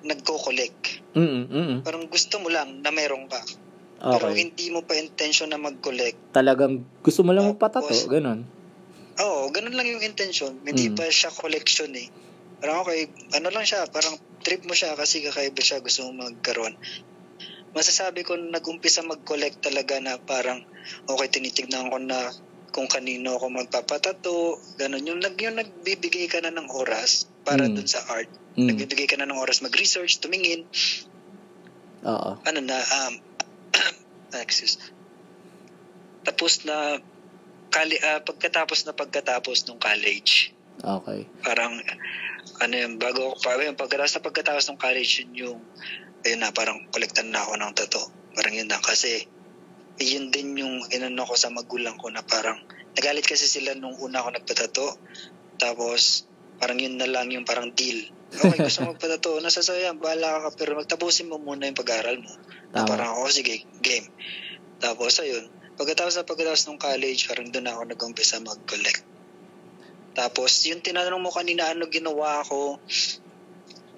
[0.08, 1.13] nagko-collect.
[1.19, 1.75] Mm, mm.
[1.84, 3.43] Parang gusto mo lang na meron ka.
[3.99, 4.47] Pero Okay.
[4.47, 6.32] hindi mo pa intention na mag-collect.
[6.32, 8.47] Talagang gusto mo lang magpatato, ganun.
[9.19, 10.55] Oo, ganun lang yung intention.
[10.63, 10.95] Hindi Mm.
[10.95, 12.08] pa siya collection eh.
[12.63, 16.75] Parang okay, ano lang siya, parang trip mo siya kasi kakaiba siya, gusto mo magkaroon.
[17.75, 20.58] Masasabi ko nag-umpisa mag-collect talaga na parang
[21.06, 22.30] okay, tinitignan ko na
[22.73, 25.06] kung kanino ako magpapatato, ganun.
[25.06, 27.75] Yung, nag, yung nagbibigay ka na ng oras para Mm.
[27.82, 28.30] dun sa art.
[28.58, 28.73] Mm.
[28.73, 30.65] Nagbibigay ka na ng oras mag-research, tumingin,
[32.06, 32.38] Oo.
[32.45, 33.13] ano na, um,
[34.45, 34.78] excuse.
[36.25, 36.99] Tapos na,
[37.71, 41.27] kali, ah, pagkatapos na pagkatapos ng college, Okay.
[41.43, 41.75] parang
[42.63, 45.59] ano yun, bago ako pa, yun, pagkatapos na pagkatapos ng college yun yung
[46.23, 48.01] ayun na, parang kolektan na ako ng tato.
[48.35, 49.27] Parang yun na, kasi
[49.99, 52.59] yun din yung inano ko sa magulang ko na parang
[52.95, 54.87] nagalit kasi sila nung una ako nagpatato.
[55.59, 56.27] Tapos
[56.59, 57.99] parang yun na lang yung parang deal.
[58.29, 62.31] Okay, gusto mo magpatato, nasasayang, bahala ka, pero magtapusin mo muna yung pag-aaral mo.
[62.69, 62.85] Tama.
[62.85, 64.07] parang ako, sige, game.
[64.79, 69.03] Tapos ayun, pagkatapos na pagkatapos ng college, parang doon ako nag-umpisa mag-collect.
[70.19, 72.75] Tapos, yung tinanong mo kanina, ano ginawa ko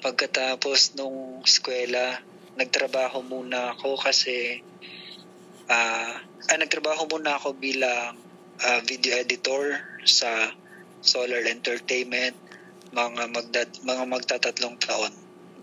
[0.06, 2.22] pagkatapos nung eskwela,
[2.54, 4.62] nagtrabaho muna ako kasi
[5.72, 6.20] ah
[6.52, 8.20] ah, nagtrabaho muna ako bilang
[8.62, 10.52] ah, video editor sa
[11.02, 12.36] Solar Entertainment
[12.92, 15.14] mga magda, mga magtatatlong taon.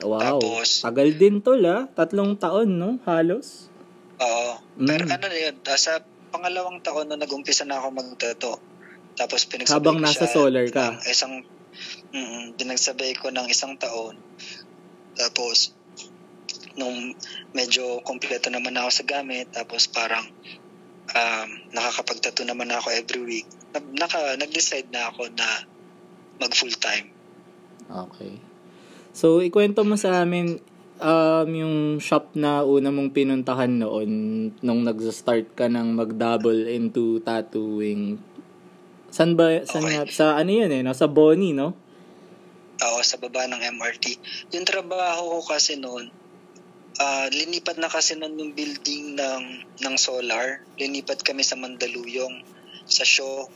[0.01, 0.41] Wow.
[0.41, 1.85] Tapos- Tagal din tol ah.
[1.93, 2.97] Tatlong taon, no?
[3.05, 3.69] Halos.
[4.23, 4.53] Oo.
[4.81, 4.89] Mm.
[4.89, 6.01] Pero ano na yun, sa
[6.33, 8.51] pangalawang taon na nag-umpisa na ako magtato.
[9.19, 10.95] Tapos pinagsabay Habang ko nasa siya solar ka.
[10.95, 11.35] ng isang,
[12.15, 14.15] mm pinagsabay ko ng isang taon.
[15.19, 15.75] Tapos,
[16.79, 17.19] nung
[17.51, 20.23] medyo kompleto naman ako sa gamit, tapos parang
[21.11, 25.67] um, nakakapagtato naman ako every week, na- naka, nag-decide na ako na
[26.39, 27.11] mag full-time.
[27.91, 28.39] Okay.
[29.11, 30.63] So, ikwento mo sa amin
[31.03, 34.11] um, yung shop na una mong pinuntahan noon
[34.63, 38.23] nung nag-start ka ng mag-double into tattooing.
[39.09, 39.65] San ba?
[39.65, 39.93] San Okay.
[39.97, 40.03] nga?
[40.09, 40.81] Sa ano yun eh?
[40.85, 40.93] No?
[40.93, 41.73] Sa Bonnie, no?
[42.79, 44.05] Oo, sa baba ng MRT.
[44.55, 46.15] Yung trabaho ko kasi noon,
[47.03, 49.45] ah linipat na kasi noon yung building ng,
[49.83, 50.63] ng solar.
[50.79, 52.45] Linipat kami sa Mandaluyong,
[52.87, 53.51] sa show.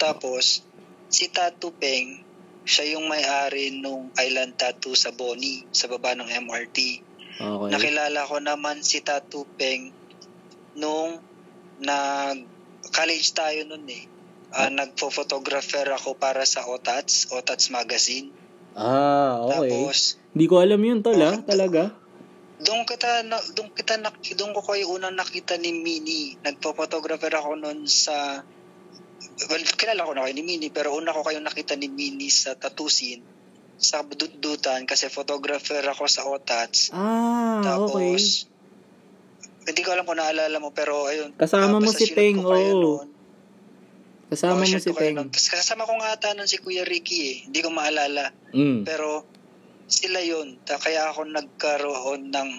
[0.00, 0.64] Tapos,
[1.12, 2.24] si Tattoo Peng,
[2.66, 6.78] siya yung may-ari nung Island Tattoo sa Boni, sa baba ng MRT.
[7.36, 7.70] Okay.
[7.70, 9.92] Nakilala ko naman si Tattoo Peng
[10.76, 11.20] nung
[11.80, 12.38] nag
[12.92, 14.04] college tayo noon eh.
[14.54, 18.30] Ah, nagpo-photographer ako para sa OTATS, OTATS magazine.
[18.76, 19.72] Ah, okay.
[19.72, 19.96] Tapos,
[20.36, 21.34] Hindi ko alam yun ah.
[21.40, 21.44] Oh.
[21.48, 21.82] Talaga.
[22.56, 26.40] doon kita na, doon kita nak, doon ko kayo unang nakita ni Mini.
[26.40, 28.44] Nagpo-photographer ako noon sa
[29.48, 32.56] well, kilala ko na kayo ni Mini, pero una ko kayo nakita ni Mini sa
[32.56, 33.20] Tatusin
[33.76, 36.96] sa Dudutan kasi photographer ako sa OTATS.
[36.96, 39.68] Ah, Tapos, okay.
[39.68, 41.36] hindi ko alam kung naalala mo, pero ayun.
[41.36, 42.80] Kasama mo si kayo oo.
[42.80, 43.15] noon.
[44.26, 44.90] Kasama Oo, mo si.
[45.30, 47.36] Kas- Kasama ko nga ata nun si Kuya Ricky eh.
[47.46, 48.34] Hindi ko maalala.
[48.50, 48.82] Mm.
[48.82, 49.22] Pero
[49.86, 50.58] sila yun.
[50.66, 52.50] Kaya ako nagkaroon ng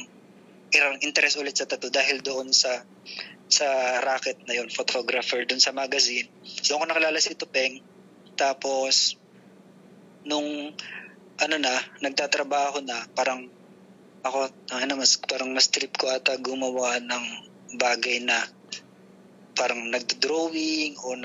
[0.72, 2.84] irang interest ulit sa tattoo dahil doon sa
[3.48, 3.68] sa
[4.04, 6.28] racket na yun, photographer doon sa magazine.
[6.44, 7.80] So ako nakilala si Tupeng.
[8.36, 9.16] Tapos
[10.28, 10.76] nung
[11.38, 13.48] ano na, nagtatrabaho na, parang
[14.26, 17.26] ako, ano, mas, parang mas trip ko ata gumawa ng
[17.80, 18.44] bagay na
[19.56, 21.16] parang nagdo-drawing o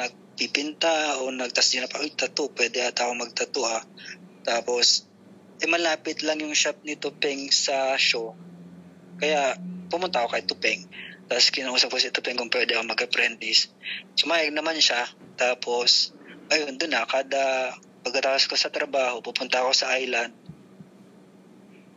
[0.43, 3.79] nagpipinta o nagtas yun na pa, uy, tattoo, pwede ata ako magtattoo ha.
[4.43, 5.07] Tapos,
[5.63, 8.35] eh malapit lang yung shop ni Tupeng sa show.
[9.23, 9.55] Kaya,
[9.87, 10.83] pumunta ako kay Tupeng.
[11.31, 13.71] Tapos, kinausap ko si Tupeng kung pwede ako mag-apprentice.
[14.19, 15.07] Sumayag naman siya.
[15.39, 16.11] Tapos,
[16.51, 17.71] ayun, doon na, kada
[18.03, 20.35] pagkatapos ko sa trabaho, pupunta ako sa island.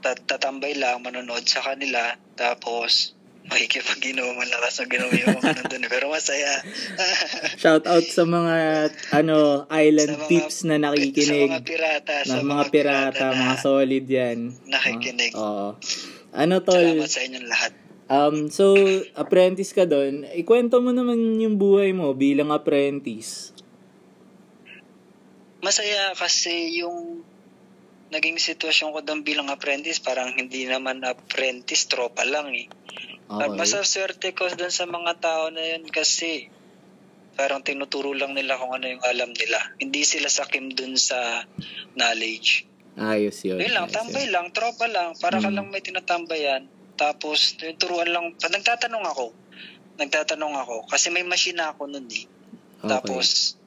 [0.06, 2.14] Tat- tatambay lang, manonood sa kanila.
[2.38, 3.14] Tapos,
[3.46, 5.86] makikipag-inuman lakas ng ginom yung mga nandun.
[5.86, 6.66] Pero masaya.
[7.62, 8.56] Shout out sa mga
[9.14, 11.50] ano island Sa mga- tips na nakikinig.
[11.50, 12.16] Sa mga pirata.
[12.26, 14.38] na mga pirata, na mga solid yan.
[14.66, 15.32] nakikinig.
[15.38, 15.78] Oo.
[16.36, 16.84] Ano tol?
[17.00, 17.72] Salamat sa inyong lahat.
[18.06, 18.78] Um, so,
[19.18, 20.30] apprentice ka doon.
[20.38, 23.50] Ikwento mo naman yung buhay mo bilang apprentice.
[25.66, 27.26] Masaya kasi yung
[28.14, 32.70] naging sitwasyon ko doon bilang apprentice, parang hindi naman apprentice, tropa lang eh.
[33.26, 33.58] At Okay.
[33.58, 36.54] Basta swerte ko doon sa mga tao na yun kasi
[37.36, 39.60] parang tinuturo lang nila kung ano yung alam nila.
[39.82, 41.44] Hindi sila sakim doon sa
[41.98, 42.70] knowledge.
[42.96, 43.60] Ayos yun.
[43.60, 44.34] Yun lang, ayos tambay yun.
[44.34, 45.56] lang, tropa lang, para ka Mm.
[45.58, 46.64] lang may tinatambayan.
[46.96, 49.36] Tapos, yung turuan lang, nagtatanong ako.
[50.00, 50.76] Nagtatanong ako.
[50.88, 52.24] Kasi may machine ako nun eh.
[52.24, 52.88] Okay.
[52.88, 53.60] Tapos,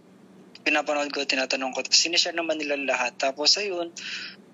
[0.64, 1.84] pinapanood ko, tinatanong ko.
[1.84, 3.20] Tapos, sinishare naman nila lahat.
[3.20, 3.92] Tapos, ayun,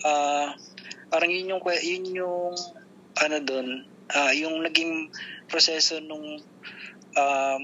[0.03, 0.59] ah
[1.07, 2.55] parang yun yung, yun yung,
[3.14, 5.09] ano doon, ah yung naging
[5.49, 6.40] proseso nung
[7.17, 7.62] um,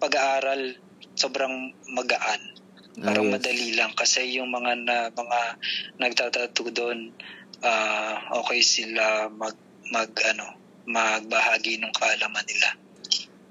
[0.00, 0.76] pag-aaral
[1.16, 2.40] sobrang magaan.
[2.96, 3.34] Parang Ayos.
[3.40, 5.40] madali lang kasi yung mga na, mga
[6.00, 7.12] nagtatattoo doon
[7.60, 9.56] ah okay sila mag
[9.92, 10.56] mag ano
[10.86, 12.68] magbahagi ng kaalaman nila.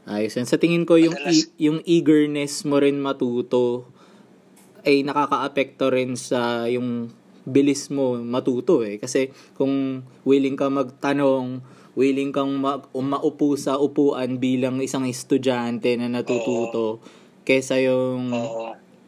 [0.05, 0.45] Ayos yan.
[0.45, 3.89] Sa tingin ko, yung, Madalas- e- yung eagerness mo rin matuto
[4.85, 7.09] ay nakaka-apekto rin sa yung
[7.45, 8.97] bilis mo matuto eh.
[8.97, 11.61] Kasi kung willing ka magtanong,
[11.95, 16.99] willing kang ma- maupo sa upuan bilang isang estudyante na natututo,
[17.47, 18.33] kesa yung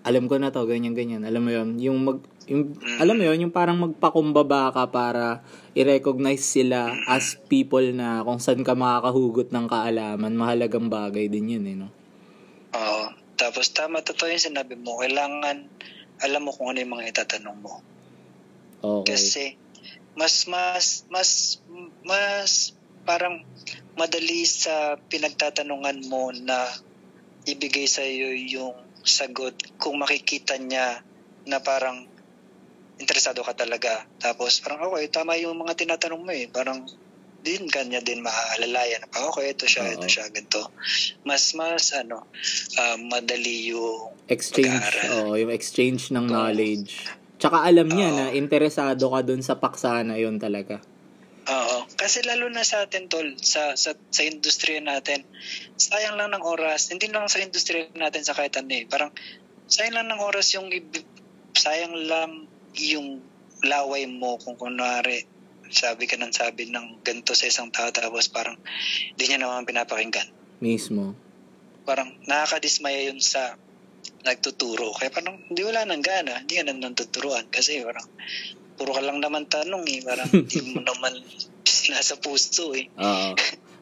[0.08, 1.28] alam ko na to, ganyan ganyan.
[1.28, 3.00] Alam mo 'yon, yung mag yung Mm.
[3.04, 5.44] alam mo 'yon, yung parang magpakumbaba ka para
[5.76, 11.66] i-recognize sila as people na kung saan ka makakahugot ng kaalaman, mahalagang bagay din 'yun
[11.68, 11.92] eh, no.
[12.72, 13.12] Oo.
[13.36, 14.96] Tapos tama totoo yung sinabi mo.
[15.04, 15.68] Kailangan
[16.24, 17.84] alam mo kung ano yung mga itatanong mo.
[18.82, 19.14] Okay.
[19.14, 19.46] Kasi
[20.18, 21.30] mas mas mas
[22.06, 22.74] mas
[23.06, 23.46] parang
[23.96, 26.68] madali sa pinagtatanungan mo na
[27.48, 28.76] ibigay sa iyo yung
[29.08, 31.00] sagot kung makikita niya
[31.48, 32.04] na parang
[33.00, 34.04] interesado ka talaga.
[34.20, 36.50] Tapos parang okay, tama yung mga tinatanong mo eh.
[36.52, 36.84] Parang
[37.46, 39.06] din kanya din maaalalayan.
[39.16, 40.12] Ah, okay, ito siya, ito Oo.
[40.12, 40.68] siya, ganito.
[41.24, 42.28] Mas mas ano,
[42.82, 46.34] ah, madali yung exchange, oh, yung exchange ng Oo.
[46.34, 47.08] knowledge.
[47.38, 48.18] Tsaka alam niya Oo.
[48.18, 50.82] na interesado ka dun sa paksa na 'yon talaga.
[51.48, 51.88] Oo.
[51.96, 55.24] Kasi lalo na sa atin, tol, sa, sa, sa industriya natin,
[55.80, 56.92] sayang lang ng oras.
[56.92, 58.84] Hindi lang sa industriya natin sa kahit ano eh.
[58.84, 59.16] Parang
[59.72, 60.68] sayang lang ng oras yung,
[61.56, 63.24] sayang lang yung
[63.64, 65.26] laway mo kung kunwari
[65.68, 68.56] sabi ka ng sabi ng ganito sa isang tao tapos parang
[69.14, 70.30] hindi niya naman pinapakinggan.
[70.64, 71.12] Mismo.
[71.84, 73.60] Parang nakakadismaya yun sa
[74.24, 74.94] nagtuturo.
[74.96, 76.44] Kaya parang hindi wala nang gana.
[76.44, 77.48] Hindi ka na nang tuturuan.
[77.48, 78.08] Kasi parang
[78.78, 80.00] puro ka lang naman tanong eh.
[80.04, 81.14] Parang hindi mo naman
[81.94, 82.92] nasa puso eh.
[82.98, 83.34] Oo.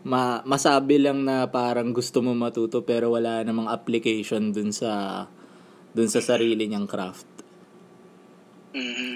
[0.06, 5.26] Ma masabi lang na parang gusto mo matuto pero wala namang application dun sa
[5.98, 7.36] dun sa sarili niyang craft.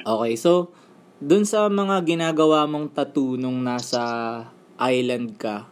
[0.10, 0.72] Okay, so
[1.19, 4.02] dun sa mga ginagawa mong tattoo nung nasa
[4.80, 5.67] island ka,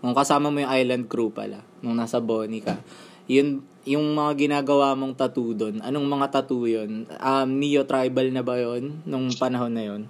[0.00, 2.80] nung kasama mo yung island crew pala, nung nasa Bonnie ka,
[3.30, 7.04] yun, yung mga ginagawa mong tattoo dun, anong mga tattoo yun?
[7.20, 10.02] Um, neo-tribal na ba yun nung panahon na yun?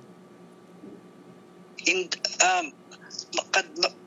[1.85, 2.09] in,
[2.40, 2.66] um,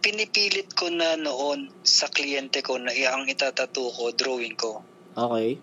[0.02, 4.82] pinipilit ko na noon sa kliyente ko na ang itatato ko, drawing ko.
[5.14, 5.62] Okay.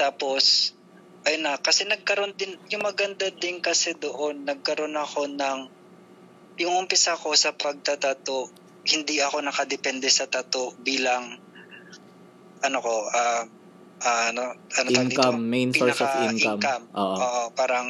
[0.00, 0.72] Tapos,
[1.28, 5.58] ayun na, kasi nagkaroon din, yung maganda din kasi doon, nagkaroon ako ng,
[6.60, 8.48] yung umpisa ko sa pagtatato,
[8.88, 11.36] hindi ako nakadepende sa tato bilang,
[12.60, 13.44] ano ko, ah,
[14.00, 15.20] ano, ano dito?
[15.20, 16.60] Income, main source of income.
[16.60, 16.84] Pinaka-income.
[16.96, 17.16] Oo.
[17.20, 17.86] Oo, parang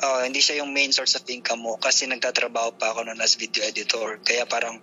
[0.00, 3.36] oh, hindi siya yung main source of income mo kasi nagtatrabaho pa ako noon as
[3.36, 4.16] video editor.
[4.24, 4.80] Kaya parang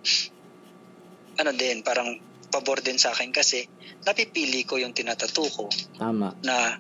[1.38, 2.18] ano din, parang
[2.54, 3.66] pabor din sa akin kasi
[4.06, 5.68] napipili ko yung tinatato ko
[6.00, 6.34] Tama.
[6.46, 6.80] na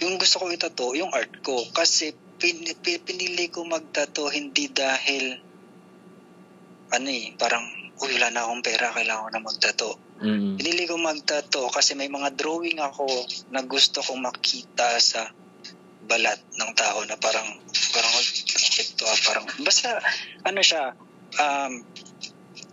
[0.00, 1.60] yung gusto ko itato, yung art ko.
[1.76, 5.36] Kasi pin, pi- pinili ko magtato hindi dahil
[6.90, 7.62] ano eh, parang
[8.00, 9.88] uy, wala na akong pera, kailangan ko na magtato.
[10.20, 10.60] Mm.
[10.60, 13.08] Pinili ko magtato kasi may mga drawing ako
[13.56, 15.32] na gusto kong makita sa
[16.04, 17.48] balat ng tao na parang
[17.92, 18.14] parang
[18.80, 19.96] ito ah, parang basta
[20.44, 20.92] ano siya
[21.40, 21.72] um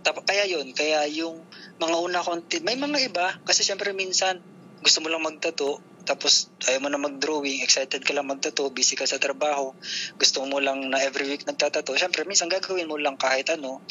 [0.04, 1.40] tap, kaya yun kaya yung
[1.80, 4.44] mga una kong ti- may mga iba kasi syempre minsan
[4.84, 9.04] gusto mo lang magtato tapos ayaw mo na mag-drawing, excited ka lang magtato, busy ka
[9.04, 9.76] sa trabaho,
[10.16, 13.84] gusto mo lang na every week nagtatato, syempre minsan gagawin mo lang kahit ano,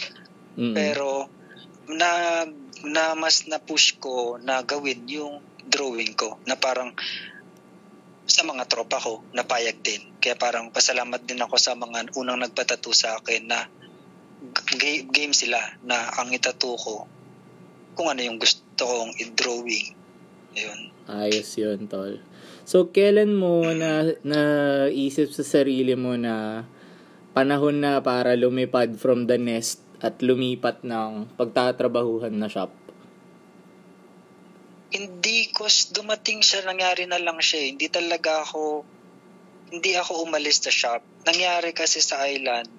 [0.57, 0.73] Mm.
[0.73, 1.29] pero
[1.90, 2.42] na
[2.87, 6.94] na mas na push ko na gawin yung drawing ko na parang
[8.27, 10.03] sa mga tropa ko napayag din.
[10.18, 13.70] Kaya parang pasalamat din ako sa mga unang nagpatato sa akin na
[14.75, 17.07] g- game sila na ang itato ko
[17.96, 19.94] kung ano yung gusto kong i-drawing.
[20.57, 20.81] Ayun.
[21.07, 22.18] Ayos yun, tol.
[22.66, 26.66] So, kailan mo na naisip sa sarili mo na
[27.31, 32.72] panahon na para lumipad from the nest at lumipat ng pagtatrabahuhan na shop?
[34.87, 37.66] hindi ko s- dumating siya nangyari na lang siya eh.
[37.74, 38.87] hindi talaga ako
[39.68, 42.70] hindi ako umalis sa shop nangyari kasi sa island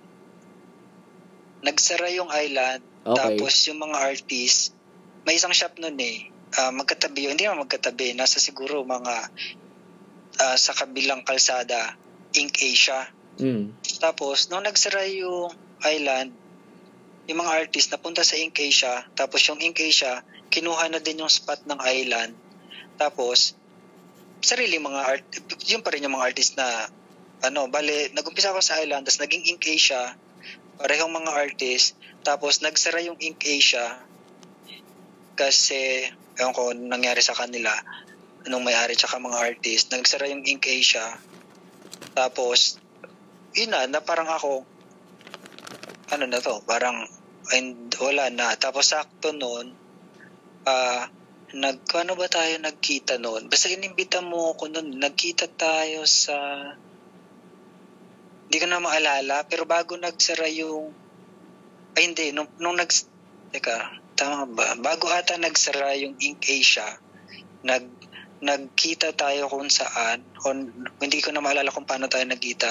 [1.61, 3.39] nagsara yung island Okay.
[3.39, 4.75] tapos yung mga artist
[5.23, 9.15] may isang shop nun eh Ah, magkatabi yun hindi naman magkatabi nasa siguro mga
[10.37, 11.95] ah, sa kabilang kalsada
[12.33, 13.69] Ink Asia Mm.
[14.01, 15.53] tapos nung nagsara yung
[15.85, 16.33] island
[17.27, 21.31] yung mga artist napunta sa Ink Asia tapos yung Ink Asia kinuha na din yung
[21.31, 22.31] spot ng island.
[22.95, 23.53] Tapos
[24.41, 25.25] sarili mga art
[25.65, 26.87] yun pa rin yung mga artist na
[27.41, 30.13] ano bale nagumpisa ako sa island tapos naging Ink Asia
[30.77, 34.01] parehong mga artist tapos nagsara yung Ink Asia
[35.37, 36.05] kasi
[36.37, 37.73] ewan ko nangyari sa kanila
[38.45, 41.17] anong may-ari tsaka mga artist nagsara yung Ink Asia
[42.13, 42.81] tapos
[43.57, 44.65] yun na, na parang ako
[46.13, 47.09] ano na to parang
[47.55, 48.55] and wala na.
[48.59, 49.87] Tapos sakto noon
[50.67, 51.07] ah
[51.55, 56.35] nag ano ba tayo nagkita noon basta inimbita mo ako noon nagkita tayo sa
[58.47, 60.91] hindi ko na maalala pero bago nagsara yung
[61.95, 62.91] ay hindi nung, nung nag
[63.55, 64.75] teka tama ba?
[64.75, 66.99] Bago ata nagsara yung Ink Asia
[67.63, 67.95] nag
[68.37, 70.51] nagkita tayo kung saan o,
[70.99, 72.69] hindi ko na maalala kung paano tayo nagkita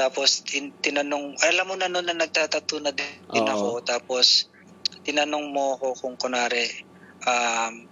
[0.00, 3.84] tapos tin, tinanong alam mo na noon na nagtatato na din, din ako.
[3.84, 4.48] Tapos
[5.04, 6.64] tinanong mo ako kung kunari
[7.28, 7.84] um,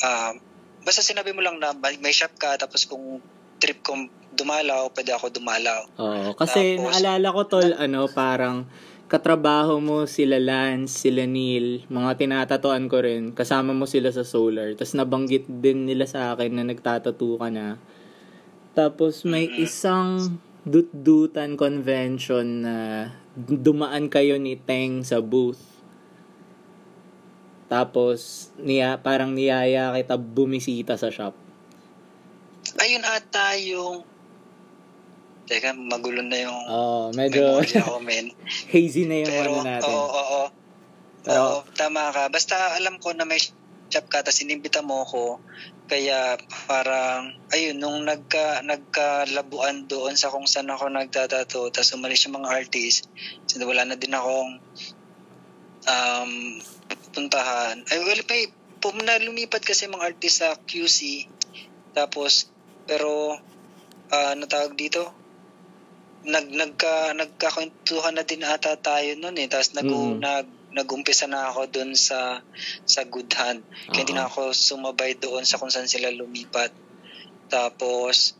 [0.00, 0.34] um,
[0.80, 3.20] basta sinabi mo lang na may shop ka tapos kung
[3.60, 5.84] trip kong dumalaw pwede ako dumalaw.
[6.00, 8.68] Oo, kasi Tapos- naalala ko tol, ano, parang
[9.08, 14.76] katrabaho mo sila Lance, sila Neil, mga tinatatuan ko rin, kasama mo sila sa Solar.
[14.76, 17.80] Tapos nabanggit din nila sa akin na nagtatato ka na.
[18.76, 22.76] Tapos may isang dut-dutan convention na
[23.38, 25.62] dumaan kayo ni Teng sa booth.
[27.66, 31.34] Tapos niya parang niyaya kita bumisita sa shop.
[32.76, 34.02] ayun ata yung
[35.46, 38.34] teka magulo na yung Oh, medyo ako men
[38.68, 39.86] hazy na yung Pero, ano natin.
[39.88, 40.46] oo, oo, oo.
[41.22, 42.26] Pero- Oo, tama ka.
[42.26, 45.38] Basta alam ko na may shop ka, tapos inimbita mo ko.
[45.86, 46.34] Kaya
[46.66, 52.50] parang, ayun, nung nagka, nagkalabuan doon sa kung saan ako nagtatato, tapos umalis yung mga
[52.50, 53.06] artist,
[53.46, 54.58] so wala na din akong
[55.86, 56.32] um,
[57.14, 57.86] puntahan.
[57.86, 58.50] Ay, well, may,
[58.82, 61.30] pum na lumipat kasi mga artist sa QC,
[61.94, 62.50] tapos,
[62.90, 63.38] pero,
[64.10, 65.26] ah, ano tawag dito?
[66.26, 70.18] nag nagka nagkakwentuhan na din ata tayo noon eh tapos nag Mm.
[70.18, 72.44] nag nagumpisa na ako doon sa
[72.84, 76.70] sa Good Hand kaya hindi na ako sumabay doon sa kung saan sila lumipat.
[77.48, 78.36] Tapos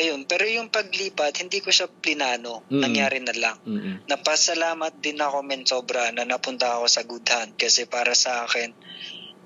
[0.00, 2.64] ayun pero yung paglipat hindi ko siya plinano.
[2.72, 2.80] Mm.
[2.80, 3.56] nangyari na lang.
[3.68, 4.08] Mm-mm.
[4.08, 8.72] napasalamat din ako men sobra na napunta ako sa Good Hand kasi para sa akin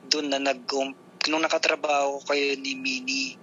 [0.06, 0.62] doon na nag
[1.26, 3.34] nung nakatrabaho ko kayo ni Mini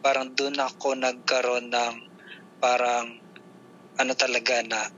[0.00, 1.94] parang doon ako nagkaroon ng
[2.58, 3.20] parang
[3.98, 4.88] ano talaga na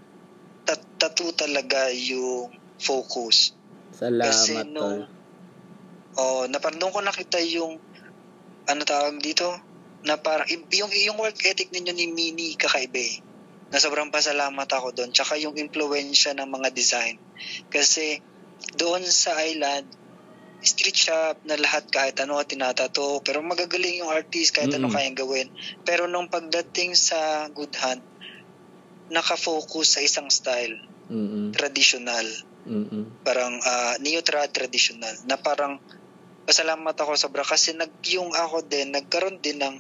[0.65, 3.53] tat- tattoo talaga yung focus.
[3.93, 5.05] Salamat, kasi nung
[6.17, 7.77] oh na parang doon ko nakita yung
[8.65, 9.47] ano tawag dito?
[10.09, 13.21] Na parang yung yung work ethic ninyo ni Mini kakaiba eh.
[13.71, 15.15] na sobrang pasalamat ako doon.
[15.15, 17.15] Tsaka yung impluwensya ng mga design.
[17.71, 18.19] Kasi
[18.75, 19.87] doon sa island
[20.61, 23.23] street shop na lahat kahit ano tinatato.
[23.23, 24.97] Pero magagaling yung artist kahit ano Mm-mm.
[24.97, 25.49] kayang gawin.
[25.87, 28.03] Pero nung pagdating sa Good Hand
[29.11, 30.91] nakafocus sa isang style.
[31.11, 31.51] Mm-mm.
[31.51, 32.23] traditional
[32.67, 33.25] Mm-mm.
[33.25, 35.81] Parang uh, neo-trad traditional na parang
[36.45, 39.77] pasalamat ako sobra kasi nag yung ako din nagkaroon din ng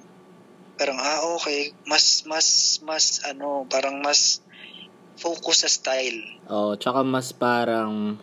[0.78, 4.40] parang ah okay mas mas mas ano parang mas
[5.20, 6.24] focus sa style.
[6.48, 8.16] Oh, tsaka mas parang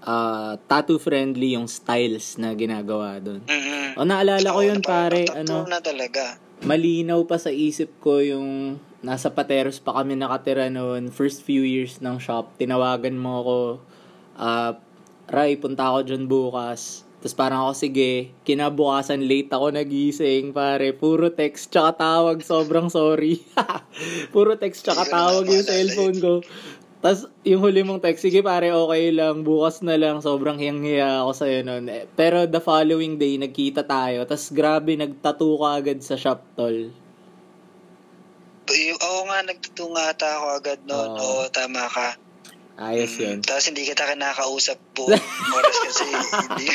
[0.00, 3.44] uh, tattoo friendly yung styles na ginagawa doon.
[3.44, 4.00] Mm-hmm.
[4.00, 6.40] O naalala ko yun oh, pare, ano na talaga.
[6.64, 12.02] Malinaw pa sa isip ko yung nasa Pateros pa kami nakatira noon, first few years
[12.02, 12.56] ng shop.
[12.58, 13.58] Tinawagan mo ako,
[14.38, 14.72] uh,
[15.28, 17.04] Ray, punta ako dyan bukas.
[17.18, 20.94] Tapos parang ako, sige, kinabukasan late ako nagising, pare.
[20.94, 23.42] Puro text tsaka tawag, sobrang sorry.
[24.34, 26.34] Puro text tsaka tawag yung cellphone ko.
[27.02, 31.30] Tapos yung huli mong text, sige pare, okay lang, bukas na lang, sobrang hiyang-hiya ako
[31.34, 31.90] sa'yo nun.
[31.90, 34.22] Eh, pero the following day, nagkita tayo.
[34.22, 36.94] Tapos grabe, nagtattoo ka agad sa shop, tol.
[38.98, 41.10] Oo nga, nagtattoo nga ata ako agad noon.
[41.18, 42.27] Oo, tama ka.
[42.78, 43.38] Ayos mm, yun.
[43.42, 45.10] Tapos hindi kita kinakausap po
[45.58, 46.66] oras kasi hindi.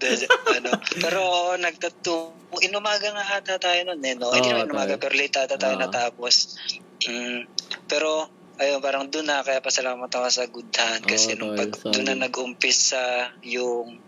[0.56, 1.20] ano, pero
[1.60, 2.56] nagtattoo.
[2.64, 4.32] Inumaga nga ata tayo noon eh, no?
[4.32, 5.82] Oh, hindi naman inumaga, pero late ata tayo oh.
[5.84, 6.56] natapos.
[7.04, 7.44] Mm,
[7.84, 11.76] pero, ayun, parang doon na, kaya pasalamat ako sa Good Hand kasi oh, nung pag,
[11.76, 14.00] doon na nag-umpisa yung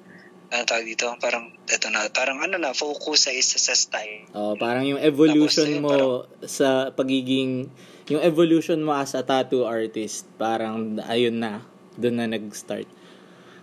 [0.50, 4.26] ano tawag dito, parang, eto na, parang ano na, focus sa isa sa style.
[4.32, 7.68] Oh, parang yung evolution Tapos, mo parang, sa pagiging
[8.11, 11.62] yung evolution mo as a tattoo artist, parang ayun na,
[11.94, 12.90] doon na nag-start.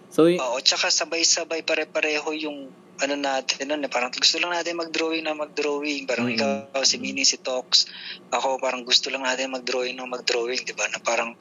[0.07, 4.79] So, y- Oo, tsaka sabay-sabay pare-pareho yung ano natin nun, eh, parang gusto lang natin
[4.79, 6.09] mag-drawing na mag-drawing.
[6.09, 6.73] Parang mm-hmm.
[6.73, 7.85] ikaw, si Mini, si Tox.
[8.33, 10.89] Ako, parang gusto lang natin mag-drawing na mag-drawing, di ba?
[10.89, 11.37] Na parang,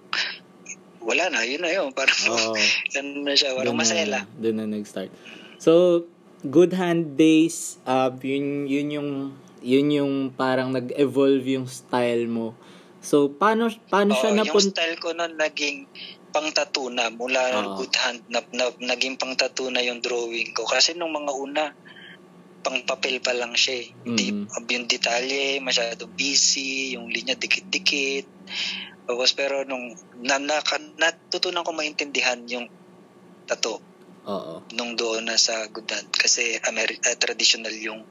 [1.00, 1.94] wala na, yun na yun.
[1.96, 2.58] Parang, oh,
[2.98, 4.24] ano na siya, walang masaya lang.
[4.36, 5.08] Doon na nag-start.
[5.56, 6.04] So,
[6.44, 9.10] Good Hand Days, uh, yun, yun yung,
[9.64, 12.52] yun yung parang nag-evolve yung style mo
[13.06, 14.58] So, paano, paano siya napun...
[14.58, 15.86] Yung style ko noon naging
[16.34, 20.52] pang tattoo na mula uh good hand na, na, naging pang tattoo na yung drawing
[20.52, 21.72] ko kasi nung mga una
[22.60, 23.88] pang papel pa lang siya eh.
[24.04, 24.50] Mm-hmm.
[24.52, 28.28] Di, yung detalye masyado busy yung linya dikit-dikit
[29.06, 30.60] tapos pero nung na, na,
[30.98, 32.68] natutunan ko maintindihan yung
[33.48, 33.80] tattoo
[34.26, 34.66] Oo.
[34.74, 38.02] nung doon na sa good hand kasi Ameri- uh, traditional yung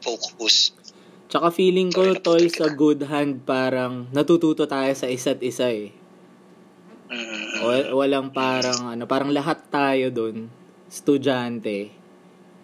[0.00, 0.72] focus
[1.30, 5.94] Tsaka feeling ko, tol, sa good hand, parang natututo tayo sa isa't isa eh.
[7.62, 7.70] O,
[8.02, 10.50] walang parang, ano, parang lahat tayo doon,
[10.90, 11.94] estudyante.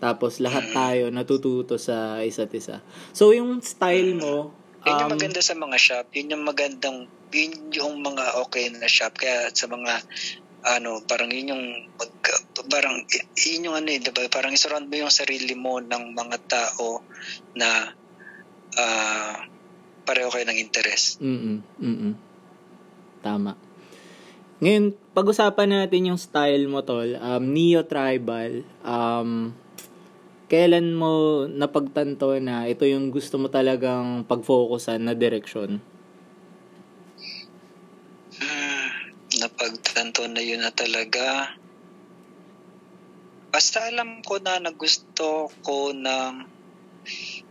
[0.02, 2.82] Tapos lahat tayo natututo sa isa't isa.
[3.14, 6.06] So, yung style mo, um, yun yung um, maganda sa mga shop.
[6.10, 6.98] Yun yung magandang,
[7.30, 9.14] yun yung mga okay na shop.
[9.14, 10.02] Kaya sa mga,
[10.66, 11.64] ano, parang yun yung,
[11.94, 12.12] mag,
[12.66, 13.06] parang,
[13.38, 14.26] yun yung ano eh, diba?
[14.26, 17.06] Parang isurround mo yung sarili mo ng mga tao
[17.54, 17.94] na
[18.76, 19.34] uh,
[20.06, 21.18] pareho kayo ng interest.
[21.18, 22.12] Mm mm
[23.24, 23.58] Tama.
[24.56, 27.18] Ngayon, pag-usapan natin yung style mo, tol.
[27.20, 28.64] Um, neo-tribal.
[28.80, 29.52] Um,
[30.48, 35.82] kailan mo napagtanto na ito yung gusto mo talagang pag-focusan na direksyon?
[38.40, 38.88] Hmm,
[39.42, 41.52] napagtanto na yun na talaga.
[43.52, 46.32] Basta alam ko na na gusto ko ng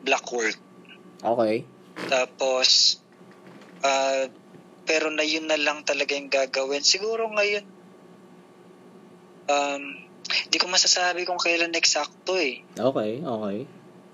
[0.01, 0.64] black work.
[1.25, 1.65] Okay.
[2.05, 3.01] Tapos,
[3.81, 4.29] uh,
[4.85, 6.85] pero na yun na lang talaga yung gagawin.
[6.85, 7.65] Siguro ngayon,
[9.49, 9.83] um,
[10.25, 12.61] hindi ko masasabi kung kailan eksakto eh.
[12.77, 13.57] Okay, okay.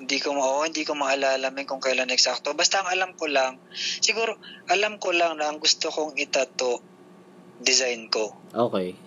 [0.02, 2.58] Hindi ko oo, hindi ko maalala min kung kailan eksakto.
[2.58, 4.40] Basta ang alam ko lang, siguro
[4.72, 6.82] alam ko lang na ang gusto kong itato
[7.62, 8.34] design ko.
[8.50, 8.98] Okay.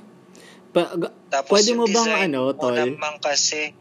[0.70, 0.94] Pa,
[1.30, 2.74] Tapos pwede mo bang ano, tol?
[2.74, 3.74] naman kasi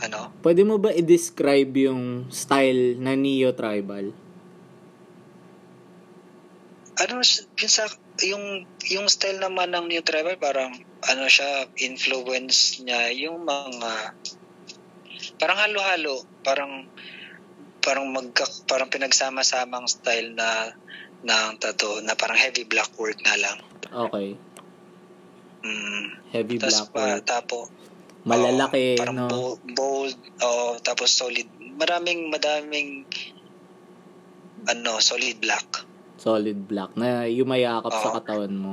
[0.00, 0.32] ano?
[0.40, 4.12] Pwede mo ba i-describe yung style na neo-tribal?
[7.00, 7.24] Ano,
[7.56, 7.88] yung, sa,
[8.24, 10.72] yung, yung style naman ng neo-tribal, parang,
[11.08, 14.16] ano siya, influence niya, yung mga,
[15.40, 16.88] parang halo-halo, parang,
[17.80, 18.28] parang mag,
[18.68, 20.76] parang pinagsama-samang style na,
[21.24, 23.58] ng tattoo, na parang heavy black work na lang.
[23.88, 24.36] Okay.
[25.60, 27.20] Mm, heavy black work.
[27.20, 27.68] Pa, tapo,
[28.24, 29.56] Malalaki, uh, parang no?
[29.72, 31.48] bold, oh, tapos solid.
[31.80, 33.08] Maraming, madaming,
[34.68, 35.88] ano, solid black.
[36.20, 38.02] Solid black na yumayakap oh.
[38.04, 38.72] sa katawan mo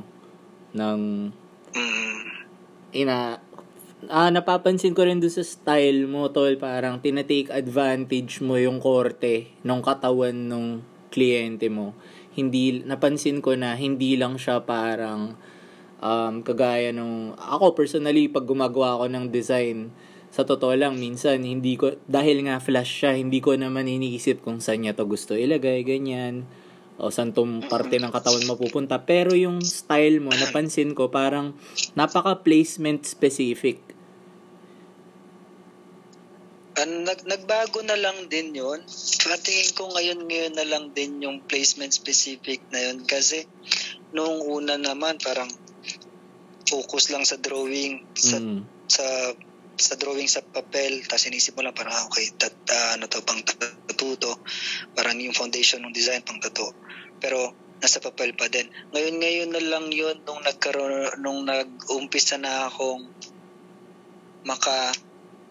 [0.76, 1.32] ng
[1.72, 2.20] mm.
[2.92, 3.40] ina
[4.12, 9.58] ah, napapansin ko rin doon sa style mo, tol, parang tinatake advantage mo yung korte
[9.66, 10.66] ng katawan ng
[11.10, 11.98] kliyente mo.
[12.38, 15.34] Hindi, napansin ko na hindi lang siya parang
[16.02, 19.94] um, kagaya nung ako personally pag gumagawa ako ng design
[20.28, 24.60] sa totoo lang minsan hindi ko dahil nga flash siya hindi ko naman iniisip kung
[24.60, 26.46] saan niya to gusto ilagay ganyan
[26.98, 29.06] o saan tong parte ng katawan mapupunta.
[29.06, 31.54] Pero yung style mo, napansin ko, parang
[31.94, 33.78] napaka-placement specific.
[36.78, 38.82] An, nag, nagbago na lang din yun.
[39.46, 43.46] Tingin ko ngayon ngayon na lang din yung placement specific na yun kasi
[44.14, 45.50] nung una naman parang
[46.68, 48.62] focus lang sa drawing sa Mm.
[48.92, 49.06] sa
[49.78, 51.06] sa drawing sa papel.
[51.06, 54.34] Tapos inisip mo lang parang ah, okay tat, ah, ano to pang tattoo to.
[54.98, 56.74] Parang yung foundation ng design pang tattoo.
[57.22, 58.66] Pero nasa papel pa din.
[58.90, 63.06] Ngayon ngayon na lang yun nung nagkaroon nung nag-umpisa na akong
[64.50, 64.94] maka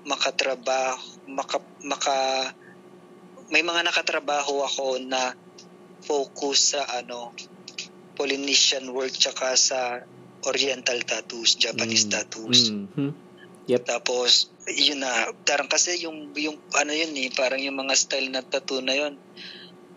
[0.06, 0.98] makatrabaho
[1.30, 2.16] maka maka
[3.50, 5.38] may mga nakatrabaho ako na
[6.02, 7.30] focus sa ano
[8.18, 10.02] Polynesian work tsaka sa
[10.46, 12.12] Oriental tattoos, Japanese Mm.
[12.14, 12.60] tattoos.
[12.70, 13.10] Mhm.
[13.66, 13.82] Yep.
[13.82, 15.10] Tapos yun na,
[15.42, 19.18] parang kasi yung yung ano yun eh, parang yung mga style na tattoo na yun.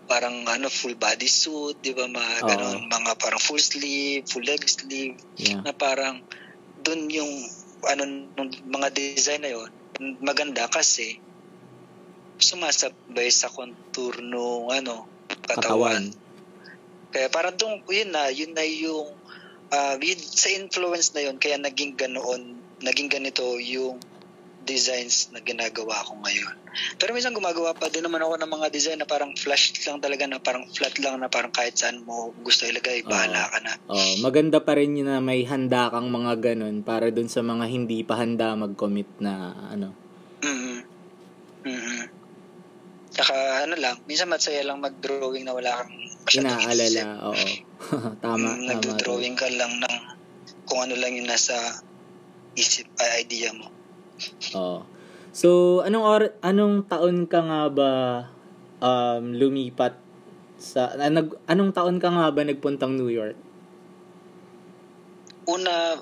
[0.09, 2.09] Parang ano full body suit, 'di ba?
[2.09, 2.47] Mga Oo.
[2.49, 5.61] ganun, mga parang full sleeve, full leg sleeve Yeah.
[5.61, 6.25] na parang
[6.81, 7.29] dun yung
[7.85, 9.69] ano nung mga design na yun
[10.23, 11.19] maganda kasi
[12.39, 15.05] sumasabay sa contour nung ano
[15.45, 16.07] katawan.
[17.11, 19.18] Kaya parang dun, yun na, yun na yung
[19.73, 23.99] ah, yun, sa influence na yun kaya naging ganoon, naging ganito yung
[24.69, 26.55] designs na ginagawa ko ngayon.
[27.01, 30.29] Pero minsan gumagawa pa din naman ako ng mga design na parang flash lang talaga
[30.29, 33.73] na parang flat lang na parang kahit saan mo gusto ilagay, bahala ka na.
[33.89, 37.65] Oh, maganda pa rin yun na may handa kang mga ganun para dun sa mga
[37.65, 39.97] hindi pa handa mag-commit na ano.
[40.45, 40.77] Mhm.
[41.65, 42.01] Mhm.
[43.09, 45.91] Saka ano lang, minsan masaya lang mag-drawing na wala kang.
[46.37, 47.33] Inaalala, oo.
[48.23, 48.67] tama, Mm, tama.
[48.69, 49.95] Nagdo-drawing ka lang ng
[50.69, 51.57] kung ano lang yung nasa
[52.53, 53.67] isip, ay idea mo.
[54.53, 54.85] Oo.
[55.33, 57.89] So, anong or anong taon ka nga ba
[58.81, 59.97] um, lumipat
[60.59, 63.37] sa ah, nag, anong taon ka nga ba nagpuntang New York?
[65.47, 65.97] Una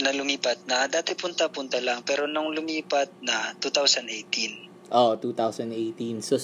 [0.00, 4.88] na lumipat na, dati punta-punta lang, pero nung lumipat na, 2018.
[4.88, 6.24] Oh, 2018.
[6.24, 6.40] So,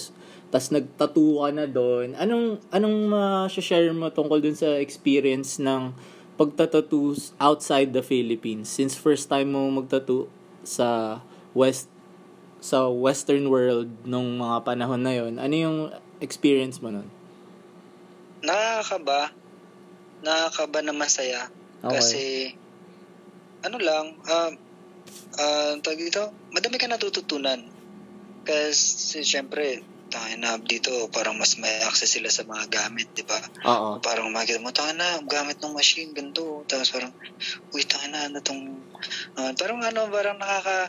[0.48, 2.16] tas nagtattoo ka na doon.
[2.16, 5.92] Anong anong ma-share mo tungkol dun sa experience ng
[6.40, 8.72] pagtatattoo outside the Philippines?
[8.72, 10.28] Since first time mo magtattoo
[10.64, 11.20] sa
[11.52, 11.92] west
[12.58, 15.78] sa western world nung mga panahon na yon ano yung
[16.18, 17.06] experience mo nun?
[18.42, 19.30] Nakakaba,
[20.22, 21.50] nakakaba na masaya.
[21.78, 21.94] Okay.
[21.94, 22.24] Kasi,
[23.62, 24.50] ano lang, ah,
[25.38, 27.62] ah, tawag dito, madami ka natututunan.
[28.42, 33.36] Kasi, syempre, tayo na dito, parang mas may access sila sa mga gamit, di ba?
[33.68, 34.00] Oo.
[34.00, 36.64] Parang makikita mo, tayo na, gamit ng machine, ganito.
[36.64, 37.12] Tapos parang,
[37.76, 38.60] uy, tayo na, ano tong,
[39.36, 40.88] ah, parang ano, parang nakaka,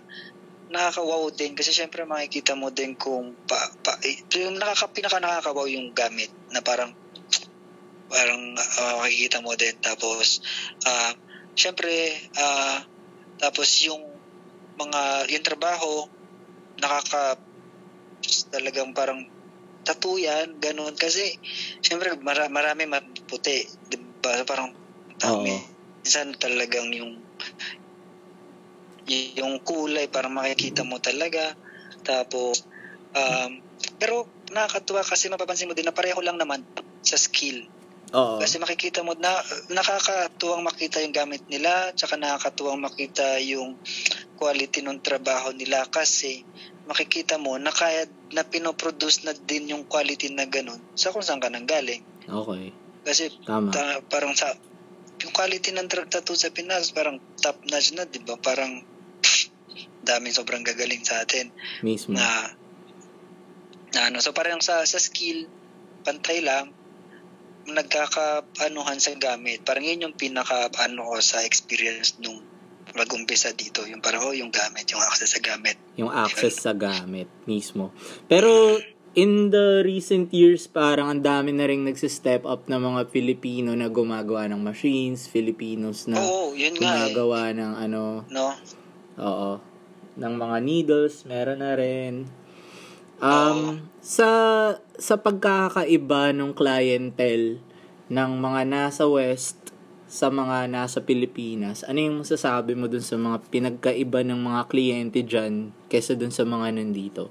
[0.72, 1.52] nakaka-wow din.
[1.54, 6.32] Kasi syempre makikita mo din kung pa, pa eh, yung nakaka, pinaka nakaka-wow yung gamit
[6.56, 6.96] na parang,
[8.08, 9.76] parang ah, makikita mo din.
[9.84, 10.40] Tapos,
[10.88, 11.12] ah,
[11.60, 11.92] syempre,
[12.40, 12.88] ah,
[13.36, 14.00] tapos yung
[14.80, 16.08] mga, yung trabaho,
[16.80, 17.36] nakaka,
[18.52, 19.24] talagang parang
[19.84, 20.94] tattoo yan, ganun.
[20.94, 21.38] Kasi,
[21.82, 23.66] syempre, mara, marami maputi.
[23.90, 24.44] Di ba?
[24.46, 24.70] Parang,
[25.26, 25.44] Oo.
[25.44, 25.60] uh,
[26.04, 27.18] minsan talagang yung
[29.10, 31.58] yung kulay parang makikita mo talaga.
[32.06, 32.62] Tapos,
[33.18, 33.58] um,
[33.98, 36.62] pero nakakatuwa kasi mapapansin mo din na pareho lang naman
[37.02, 37.66] sa skill.
[38.14, 38.42] Oo.
[38.42, 39.34] Kasi makikita mo na
[39.70, 43.78] nakakatuwang makita yung gamit nila, tsaka nakakatuwang makita yung
[44.38, 46.46] quality ng trabaho nila kasi
[46.90, 51.38] makikita mo na kaya na pinoproduce na din yung quality na ganun sa kung saan
[51.38, 52.02] ka nanggaling.
[52.26, 52.74] Okay.
[53.06, 53.70] Kasi Tama.
[53.70, 54.50] ta- parang sa
[55.22, 58.42] yung quality ng tra- tattoo sa Pinas parang top notch na, 'di ba?
[58.42, 58.82] Parang
[60.10, 61.54] daming sobrang gagaling sa atin
[61.86, 62.18] Mismo.
[62.18, 62.26] na
[63.94, 65.46] na ano so parang sa sa skill
[66.02, 66.74] pantay lang
[67.70, 72.42] nagkakaanuhan sa gamit parang yun yung pinaka ano ko sa experience nung
[72.96, 77.28] mag-umpisa dito yung parang oh yung gamit yung access sa gamit Yung access sa gamit
[77.44, 77.92] mismo.
[78.32, 78.80] Pero
[79.18, 83.90] in the recent years, parang ang dami na rin nagsistep up na mga Filipino na
[83.90, 87.12] gumagawa ng machines, Filipinos na oo yun nga eh.
[87.12, 88.54] gumagawa ng ano, no
[89.20, 89.52] oo,
[90.16, 92.28] ng mga needles, meron na rin.
[93.20, 94.30] Um, sa
[94.96, 97.60] sa pagkakaiba ng clientele
[98.08, 99.59] ng mga nasa West
[100.10, 105.22] sa mga nasa Pilipinas, ano yung masasabi mo dun sa mga pinagkaiba ng mga kliyente
[105.22, 107.30] dyan kesa dun sa mga nandito?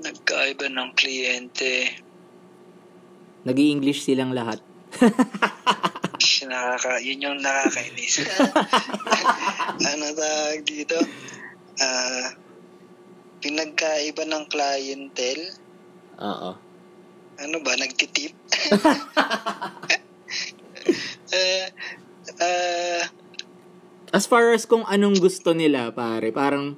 [0.00, 1.92] nagkaiba ng kliyente
[3.44, 4.60] nag english silang lahat.
[6.50, 8.26] nakaka yun yung nakakainis
[9.92, 10.98] ano tawag dito
[11.78, 12.32] ah
[13.38, 15.46] pinagkaiba ng clientele
[16.20, 16.52] Oo.
[17.40, 18.36] ano ba, nagtitip?
[21.30, 21.66] uh,
[22.38, 23.02] uh,
[24.10, 26.74] As far as kung anong gusto nila, pare, parang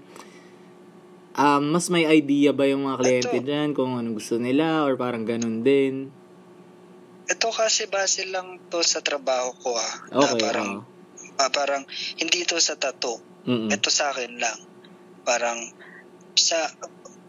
[1.32, 3.46] um, mas may idea ba yung mga kliyente Ito.
[3.48, 6.12] dyan kung anong gusto nila or parang ganun din?
[7.22, 9.94] ito kasi base lang to sa trabaho ko ah.
[10.12, 11.40] Na Okay, parang, oo.
[11.40, 11.86] ah, parang
[12.20, 13.16] hindi ito sa tattoo.
[13.48, 13.72] Mm-mm.
[13.72, 14.58] Ito sa akin lang.
[15.24, 15.56] Parang
[16.36, 16.68] sa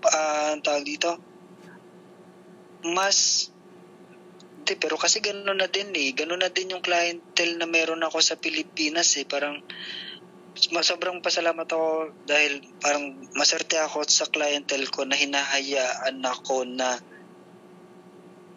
[0.03, 1.15] ang tawag dito
[2.83, 3.47] mas
[4.63, 6.15] di, pero kasi gano'n na din eh.
[6.15, 9.27] Gano'n na din yung clientele na meron ako sa Pilipinas eh.
[9.27, 9.59] Parang
[10.81, 16.97] sobrang pasalamat ako dahil parang maserte ako sa clientele ko na hinahayaan ako na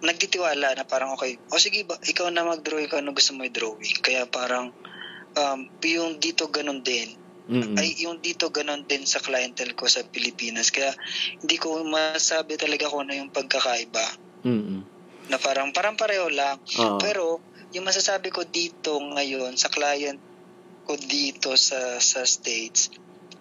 [0.05, 3.97] nagtitiwala na parang okay, o sige ba, ikaw na mag-drawing ikaw na gusto mo i-drawing.
[4.05, 4.71] Kaya parang
[5.35, 7.79] um, yung dito ganun din Mm-mm.
[7.79, 10.75] ay yung dito ganon din sa clientele ko sa Pilipinas.
[10.75, 10.91] Kaya
[11.41, 14.96] hindi ko masabi talaga kung ano yung pagkakaiba Mm-mm.
[15.31, 16.59] Na parang parang pareho lang.
[16.79, 16.99] Oo.
[17.03, 17.41] Pero
[17.75, 20.19] yung masasabi ko dito ngayon sa client
[20.87, 22.95] ko dito sa sa States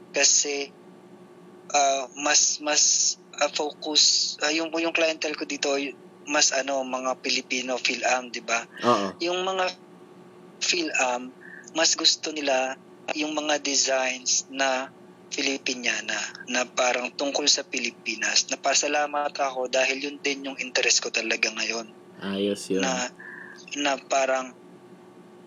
[0.09, 0.73] kasi
[1.71, 5.77] ah, mas mas ah, focus ah, yung yung clientele ko dito
[6.25, 8.65] mas ano mga Pilipino Phil-Am, 'di ba?
[8.81, 9.13] Oo.
[9.21, 9.69] yung mga
[10.57, 11.29] Phil-Am,
[11.77, 12.73] mas gusto nila
[13.13, 14.89] yung mga designs na
[15.35, 16.15] Filipiniana
[16.47, 18.47] na parang tungkol sa Pilipinas.
[18.47, 21.91] Napasalamat ako dahil yun din yung interest ko talaga ngayon.
[22.23, 22.79] Ayos yun.
[22.79, 23.11] Na,
[23.75, 24.55] na parang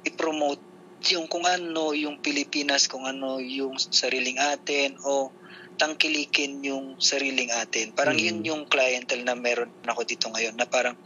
[0.05, 0.61] i-promote
[1.09, 5.33] yung kung ano yung Pilipinas, kung ano yung sariling atin o
[5.79, 7.95] tangkilikin yung sariling atin.
[7.95, 8.25] Parang Mm.
[8.29, 10.99] yun yung clientele na meron ako dito ngayon na parang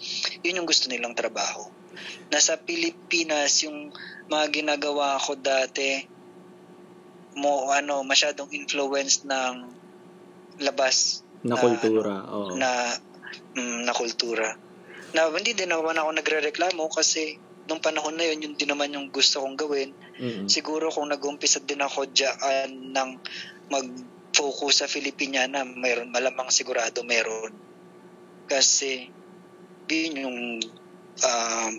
[0.43, 1.69] yun yung gusto nilang trabaho.
[2.33, 3.93] Nasa Pilipinas yung
[4.33, 6.09] mga ginagawa ko dati
[7.39, 9.55] mo ano masyadong influence ng
[10.61, 12.15] labas na na kultura.
[12.31, 12.55] Oo.
[12.55, 12.71] na
[13.57, 14.55] mm, na kultura.
[15.13, 19.09] Na hindi din naman ako nagrereklamo kasi nung panahon na yun, yun din naman yung
[19.11, 19.91] gusto kong gawin.
[20.19, 20.47] Mm-mm.
[20.51, 23.11] Siguro kung nag-umpisa din ako dyan ng
[23.71, 27.55] mag-focus sa Filipiniana, mayroon malamang sigurado meron.
[28.51, 29.09] Kasi
[29.93, 30.39] yun yung
[31.21, 31.73] um,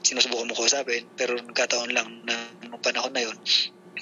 [0.00, 2.34] sinusubukan mo ko sabihin, pero nagkataon lang na
[2.66, 3.36] nung panahon na yun,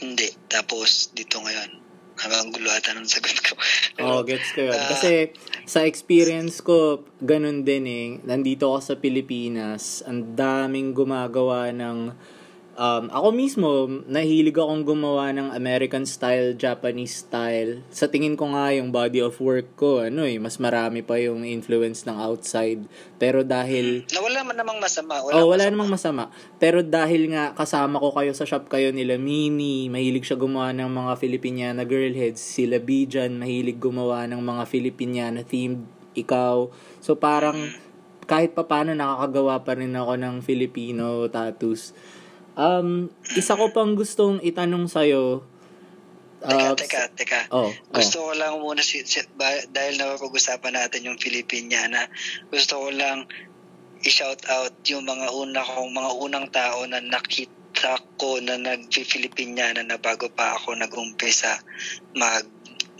[0.01, 0.31] hindi.
[0.51, 1.85] Tapos dito ngayon,
[2.15, 3.59] habang gulo ata ng sagot ko.
[4.07, 4.75] Oo, gets ko yun.
[4.75, 4.89] Ah.
[4.95, 5.35] Kasi
[5.67, 8.09] sa experience ko, ganun din eh.
[8.23, 12.15] Nandito ako sa Pilipinas, ang daming gumagawa ng...
[12.75, 17.87] Um, ako mismo, nahilig akong gumawa ng American style, Japanese style.
[17.95, 21.47] Sa tingin ko nga yung body of work ko, ano eh, mas marami pa yung
[21.47, 22.83] influence ng outside.
[23.23, 25.23] Pero dahil na wala man namang masama.
[25.23, 25.71] Wala oh, wala masama.
[25.71, 26.25] namang masama.
[26.59, 30.91] Pero dahil nga kasama ko kayo sa shop kayo nila Mini, mahilig siya gumawa ng
[30.91, 32.43] mga Filipiniana girl heads.
[32.43, 35.87] Sila Bijan, mahilig gumawa ng mga Filipiniana themed
[36.19, 36.67] ikaw.
[36.99, 37.71] So parang
[38.25, 41.95] kahit papano nakakagawa pa rin ako ng Filipino tattoos.
[42.55, 45.43] Um, isa ko pang gustong itanong sa'yo.
[46.45, 47.41] Teka, uh, teka, teka.
[47.51, 47.73] Oh, oh.
[47.91, 49.27] Gusto ko lang muna, si, si-
[49.73, 52.07] dahil napapag-usapan natin yung Filipiniana,
[52.53, 53.27] gusto ko lang
[54.05, 59.97] i-shout out yung mga una kong, mga unang tao na nakita ko na nag-Filipiniana na
[59.97, 61.59] bago pa ako nag-umpisa
[62.15, 62.45] mag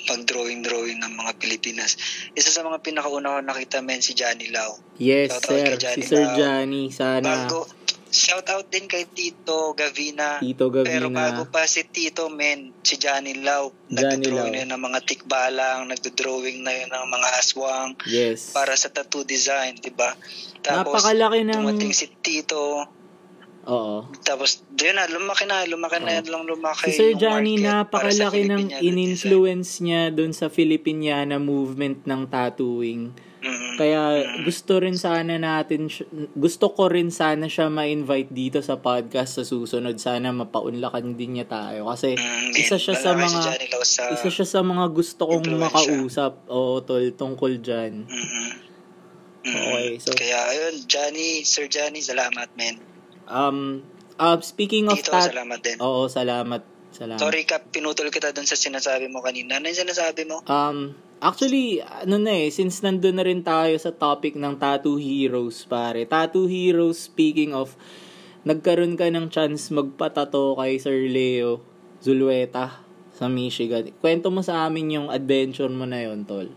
[0.05, 1.97] mag-drawing-drawing ng mga Pilipinas.
[2.37, 4.77] Isa sa mga pinakauna ko nakita men si Johnny Lau.
[5.01, 5.97] Yes, Shoutout sir.
[5.97, 6.37] Si Sir Lau.
[6.37, 7.25] Johnny, sana.
[7.25, 7.65] Bago,
[8.15, 10.39] shout out din kay Tito Gavina.
[10.39, 11.35] Tito Pero Gavina.
[11.35, 16.63] bago pa si Tito, men, si Johnny Lau, Johnny nagdodrawing na ng mga tikbalang, nagdodrawing
[16.63, 18.55] na yun ng mga aswang Yes.
[18.55, 20.15] para sa tattoo design, di ba?
[20.63, 21.59] Tapos, Napakalaki ng...
[21.61, 22.87] dumating si Tito,
[23.67, 24.07] Oo.
[24.23, 26.89] tapos, yun na, lumaki na, lumaki na yan lang lumaki.
[26.89, 33.34] Si Sir Johnny, napakalaki ng in-influence niya doon sa Filipiniana movement ng tattooing.
[33.45, 33.77] Mhm.
[33.77, 34.03] Kaya
[34.41, 35.93] gusto rin sana natin,
[36.33, 39.93] gusto ko rin sana siya ma-invite dito sa podcast sa susunod.
[39.97, 41.87] Sana mapaunlakan din niya tayo.
[41.87, 45.45] Kasi Mm, isa siya sa si mga, Lau sa, isa siya sa mga gusto kong
[45.61, 46.41] makausap.
[46.49, 48.09] Oo, tol, tungkol dyan.
[48.09, 48.49] Mhm.
[49.45, 49.61] Mhm.
[49.61, 52.81] Okay, so- Kaya, ayun, Johnny, Sir Johnny, salamat, men.
[53.25, 53.85] Um,
[54.17, 55.29] uh, speaking of Tito, tat...
[55.31, 55.77] salamat din.
[55.79, 56.65] Oo, salamat.
[56.89, 57.19] Salamat.
[57.19, 59.59] Sorry ka, pinutol kita dun sa sinasabi mo kanina.
[59.59, 60.41] Ano yung sinasabi mo?
[60.47, 65.67] Um, actually, ano na eh, since nandun na rin tayo sa topic ng Tattoo Heroes,
[65.67, 66.09] pare.
[66.09, 67.77] Tattoo Heroes, speaking of,
[68.45, 71.65] nagkaroon ka ng chance magpatato kay Sir Leo
[72.05, 72.85] Zulueta
[73.15, 73.89] sa Michigan.
[74.03, 76.51] Kwento mo sa amin yung adventure mo na yon tol.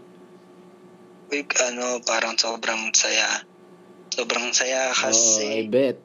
[1.27, 3.43] Uy, ano, parang sobrang saya.
[4.11, 6.01] Sobrang saya Oo, I kasi, bet.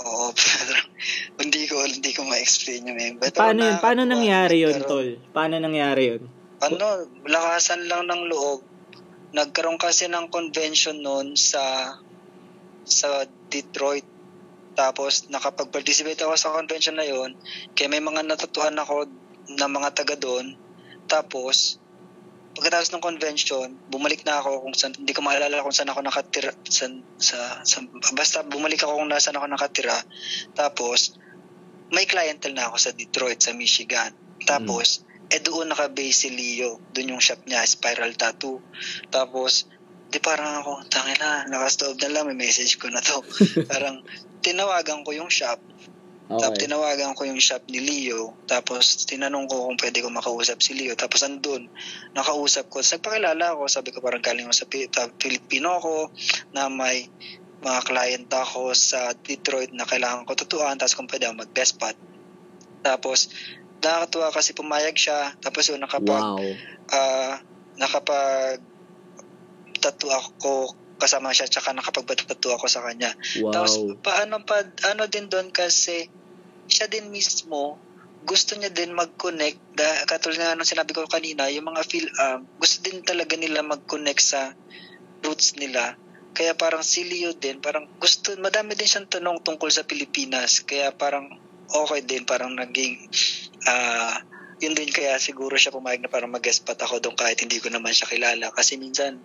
[0.00, 0.84] oo, parang,
[1.36, 2.98] hindi ko, hindi ko ma-explain yun.
[2.98, 3.10] Eh.
[3.20, 3.78] But, paano yun?
[3.78, 5.08] Paano nangyari yun, pero, tol?
[5.34, 6.37] Paano nangyari yun?
[6.58, 8.60] Ano, lakasan lang ng loob.
[9.28, 11.94] nagkaroon kasi ng convention noon sa
[12.88, 14.08] sa Detroit.
[14.72, 17.36] Tapos nakapag-participate ako sa convention na yon.
[17.76, 19.04] Kaya may mga natutuhan ako
[19.52, 20.56] na mga taga doon.
[21.04, 21.76] Tapos
[22.58, 26.50] pagkatapos ng convention, bumalik na ako kung saan, hindi ko maalala kung saan ako nakatira,
[26.66, 27.86] saan, sa, sa,
[28.18, 29.94] basta bumalik ako kung nasaan ako nakatira.
[30.58, 31.14] Tapos,
[31.94, 34.10] may clientele na ako sa Detroit, sa Michigan.
[34.42, 35.07] Tapos, mm.
[35.28, 36.80] Eh doon naka-base si Leo.
[36.92, 38.64] Doon yung shop niya, Spiral Tattoo.
[39.12, 39.68] Tapos,
[40.08, 43.20] di parang ako, tangin na, nakastove na lang, may message ko na to.
[43.72, 44.00] parang,
[44.40, 45.60] tinawagan ko yung shop.
[46.28, 46.44] Okay.
[46.44, 48.36] Tapos tinawagan ko yung shop ni Leo.
[48.44, 50.92] Tapos tinanong ko kung pwede ko makausap si Leo.
[50.92, 51.72] Tapos andun,
[52.12, 52.84] nakausap ko.
[52.84, 53.64] Nagpakilala ako.
[53.64, 54.68] Sabi ko parang galing ako sa
[55.16, 56.12] Filipino ko
[56.52, 57.08] na may
[57.64, 60.76] mga client ako sa Detroit na kailangan ko tutuan.
[60.76, 61.96] Tapos kung pwede ako mag-best spot.
[62.84, 63.32] Tapos
[63.82, 65.34] nakakatuwa kasi pumayag siya.
[65.38, 66.38] Tapos yun, nakapag, wow.
[66.92, 67.34] uh,
[67.78, 68.60] nakapag
[69.78, 73.14] tattoo ako kasama siya tsaka nakapagpatato ako sa kanya.
[73.38, 73.54] Wow.
[73.54, 76.10] Tapos paano pa ano din doon kasi
[76.66, 77.78] siya din mismo
[78.28, 82.44] gusto niya din mag-connect da, katulad nga nung sinabi ko kanina yung mga feel um,
[82.58, 84.52] gusto din talaga nila mag-connect sa
[85.24, 85.96] roots nila
[86.36, 90.92] kaya parang si Leo din parang gusto madami din siyang tanong tungkol sa Pilipinas kaya
[90.92, 91.30] parang
[91.68, 93.08] okay din parang naging
[93.68, 94.14] uh,
[94.58, 97.70] yun din kaya siguro siya pumayag na parang mag-guest spot ako doon kahit hindi ko
[97.70, 99.22] naman siya kilala kasi minsan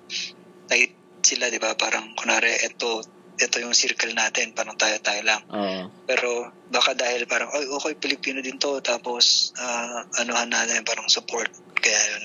[0.70, 1.74] like, sila, di ba?
[1.76, 3.04] Parang, kunwari, ito,
[3.40, 5.42] ito yung circle natin, parang tayo-tayo lang.
[5.50, 5.88] Uh.
[6.06, 11.50] Pero, baka dahil parang, oy, okay, Pilipino din to, tapos, uh, anuhan natin, parang support.
[11.80, 12.24] Kaya yun.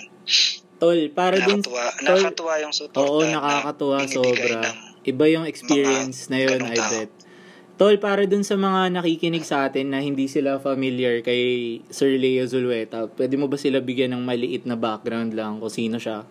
[0.78, 1.62] Tol, para din...
[2.02, 3.06] Nakakatuwa yung support.
[3.06, 4.62] Oo, nakakatuwa sobra.
[5.06, 7.10] Iba yung experience na yun, I bet.
[7.78, 12.42] Tol, para dun sa mga nakikinig sa atin na hindi sila familiar kay Sir Leo
[12.42, 16.26] Zulueta, pwede mo ba sila bigyan ng maliit na background lang kung sino siya?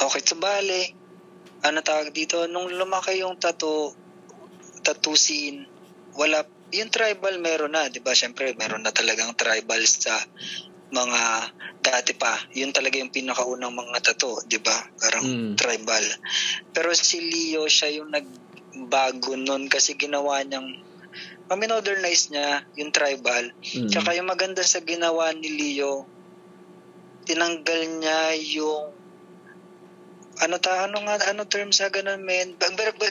[0.00, 0.96] Okay, so bale,
[1.68, 3.92] ano tawag dito, nung lumaki yung tattoo,
[4.80, 5.68] tattoo scene,
[6.16, 8.16] wala, yung tribal meron na, di ba?
[8.16, 10.16] Siyempre, meron na talagang tribal sa
[10.96, 11.52] mga
[11.84, 12.40] dati pa.
[12.56, 14.80] Yun talaga yung pinakaunang mga tattoo, di ba?
[14.96, 15.54] Parang mm.
[15.60, 16.08] tribal.
[16.72, 18.08] Pero si Leo, siya yung
[18.80, 20.80] nagbago nun kasi ginawa niyang
[21.50, 23.50] ma-modernize niya yung tribal.
[23.60, 23.90] Mm.
[23.90, 26.06] Tsaka yung maganda sa ginawa ni Leo,
[27.26, 28.94] tinanggal niya yung
[30.40, 32.56] ano ta ano nga ano term sa ganun men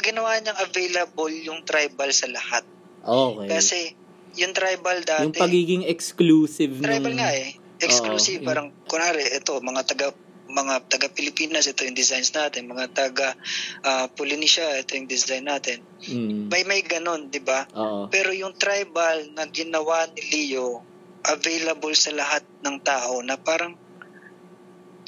[0.01, 2.65] ginawa niyang available yung tribal sa lahat
[3.05, 3.79] okay kasi
[4.33, 7.21] yung tribal dati yung pagiging exclusive tribal nung...
[7.21, 8.89] nga eh exclusive Oo, parang yung...
[8.89, 10.09] kunwari ito mga taga
[10.49, 13.37] mga taga Pilipinas ito yung designs natin mga taga
[13.85, 16.49] uh, Polynesia ito yung design natin mm.
[16.49, 17.69] may may ganun di ba
[18.09, 20.81] pero yung tribal na ginawa ni Leo
[21.25, 23.77] available sa lahat ng tao na parang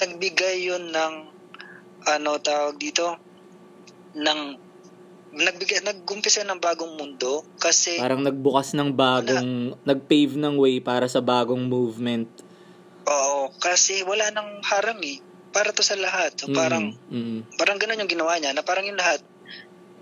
[0.01, 1.13] nagbigay yun ng
[2.05, 3.17] ano tawag dito
[4.17, 4.41] ng
[5.31, 11.07] nagbigay nagumpisa ng bagong mundo kasi parang nagbukas ng bagong wala, nagpave ng way para
[11.07, 12.27] sa bagong movement.
[13.07, 15.23] Oo, kasi wala nang harang eh.
[15.51, 16.35] Para to sa lahat.
[16.39, 17.59] So, parang mm.
[17.59, 19.23] parang ganoon yung ginawa niya na parang yung lahat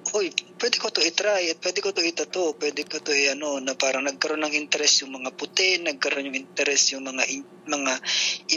[0.09, 3.77] Uy, pwede ko to i-try at pwede ko to itato, pwede ko to i-ano, na
[3.77, 7.93] parang nagkaroon ng interest yung mga puti, nagkaroon yung interest yung mga in, mga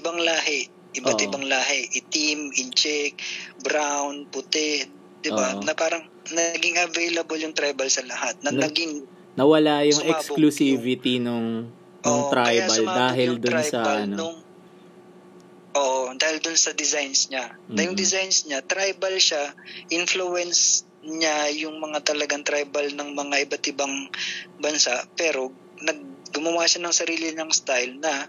[0.01, 1.26] ibang lahi iba't Oo.
[1.28, 3.16] ibang lahi, itim, incheck,
[3.64, 4.84] brown, puti,
[5.24, 5.57] 'di ba?
[5.64, 8.36] Na parang naging available yung tribal sa lahat.
[8.45, 11.49] Na, na naging nawala yung exclusivity yung, nung
[12.05, 14.16] nung Oo, tribal dahil dun sa ano.
[14.20, 14.36] Nung,
[15.73, 17.57] Oo, dahil dun sa designs niya.
[17.57, 17.81] Mm-hmm.
[17.81, 19.57] Yung designs niya, tribal siya,
[19.89, 23.95] influence niya yung mga talagang tribal ng mga iba't ibang
[24.61, 25.51] bansa, pero
[25.83, 28.25] nag gumawa siya ng sarili niyang style na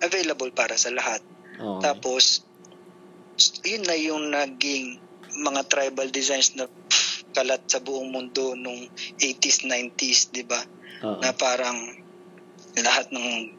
[0.00, 1.20] available para sa lahat.
[1.60, 1.80] Okay.
[1.84, 2.44] Tapos,
[3.66, 4.96] yun na yung naging
[5.44, 6.70] mga tribal designs na
[7.34, 8.86] kalat sa buong mundo nung
[9.18, 10.62] 80s, 90s, di ba?
[11.02, 11.18] Uh-huh.
[11.18, 11.76] Na parang
[12.78, 13.50] lahat ng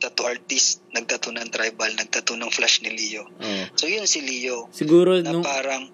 [0.00, 3.28] tattoo artist nagtattoo ng tribal, nagtattoo ng flash ni Leo.
[3.28, 3.66] Uh-huh.
[3.76, 4.68] So yun si Leo.
[4.72, 5.92] Siguro na nung parang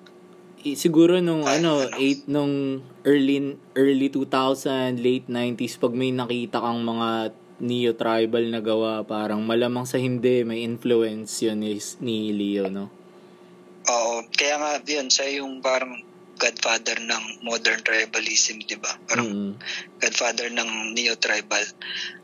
[0.62, 6.62] siguro nung ay, ano, ano, eight nung early early 2000, late 90s pag may nakita
[6.62, 12.66] kang mga neo-tribal na gawa, parang malamang sa hindi, may influence yun ni, ni Leo,
[12.66, 12.90] no?
[13.86, 15.94] Oo, kaya nga yun, siya yung parang
[16.38, 18.92] godfather ng modern tribalism, di ba?
[19.06, 19.52] Parang mm.
[20.00, 21.64] godfather ng neo-tribal.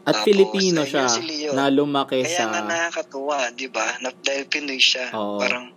[0.09, 1.53] At Tapos, Filipino siya, si Leo.
[1.53, 2.49] na lumaki kaya sa...
[2.49, 3.87] Kaya nga nakakatuwa, di ba?
[4.01, 5.13] Na, dahil Pinoy siya.
[5.13, 5.39] Oo.
[5.39, 5.73] Parang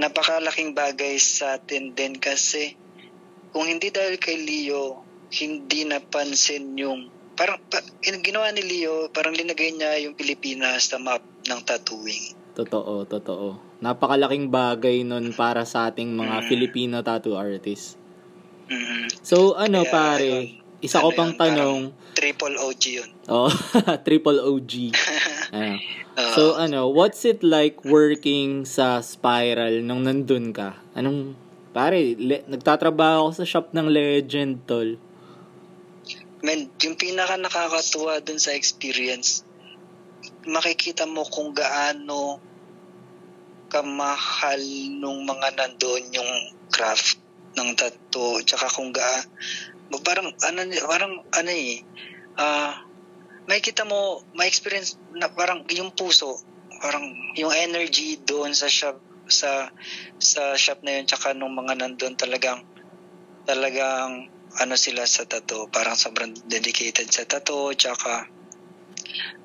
[0.00, 2.78] napakalaking bagay sa atin din kasi
[3.50, 9.72] kung hindi dahil kay Leo, hindi napansin yung parang pa, ginawa ni Leo, parang linagay
[9.72, 12.36] niya yung Pilipinas sa map ng tattooing.
[12.52, 13.69] Totoo, totoo.
[13.80, 16.46] Napakalaking bagay nun para sa ating mga Mm.
[16.46, 17.96] Filipino tattoo artists.
[18.68, 19.08] Mm.
[19.20, 20.80] So, ano Kaya, pare, ayun.
[20.80, 21.78] isa ko Ano pang yun, tanong.
[22.12, 23.10] Triple OG yun.
[23.26, 23.48] Oh,
[24.06, 24.72] triple OG.
[25.50, 25.76] Ano.
[26.20, 26.32] Oo.
[26.36, 30.76] So, ano, what's it like working sa Spiral nung nandun ka?
[30.92, 31.32] Anong,
[31.72, 35.00] pare, le- nagtatrabaho ako sa shop ng Legend, tol.
[36.40, 39.44] Men, yung pinaka nakakatuwa dun sa experience,
[40.44, 42.40] makikita mo kung gaano
[43.70, 44.60] kamahal
[44.98, 46.32] nung mga nandoon yung
[46.74, 47.22] craft
[47.54, 49.06] ng tattoo, tsaka kung ga
[49.98, 51.82] parang ano parang ano eh
[52.38, 52.86] ah
[53.50, 56.38] makikita mo may experience na parang yung puso
[56.78, 59.74] parang yung energy doon sa shop sa
[60.22, 62.62] sa shop na yun tsaka nung mga nandoon talagang
[63.50, 64.30] talagang
[64.62, 68.30] ano sila sa tattoo parang sobrang dedicated sa tattoo tsaka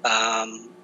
[0.05, 0.74] um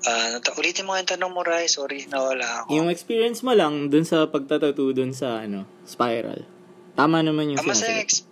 [0.00, 3.88] ah nata- ulitin mo yung tanong mo Rai sorry nawala ako Yung experience mo lang
[3.88, 6.46] dun sa pagtatattoo dun sa, ano, Spiral.
[6.94, 7.98] Tama naman yung Ah, sinasagot.
[8.00, 8.26] ex-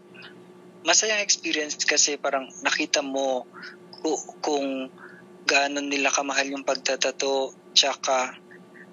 [0.83, 3.43] masayang experience kasi parang nakita mo
[3.97, 4.87] ku- kung
[5.43, 8.39] gaano nila kamahal yung pagtatato tsaka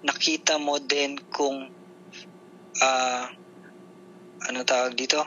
[0.02, 1.70] nakita mo din kung
[2.80, 3.30] ah
[4.44, 5.22] ano tawag dito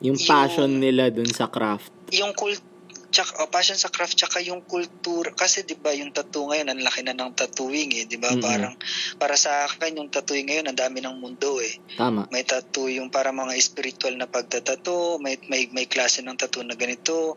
[0.00, 1.92] Yung yung- passion nila dun sa craft.
[2.10, 2.60] yung cult
[3.08, 6.80] tsaka oh, passion sa craft tsaka yung kultura kasi 'di ba yung tattoo ngayon ang
[6.84, 8.44] laki na ng tattooing eh 'di ba Mm-mm.
[8.44, 8.74] parang
[9.16, 12.28] para sa akin yung tattooing ngayon ang dami ng mundo eh Tama.
[12.28, 16.76] may tattoo yung para mga spiritual na pagtatato, may may may klase ng tattoo na
[16.78, 17.34] ganito.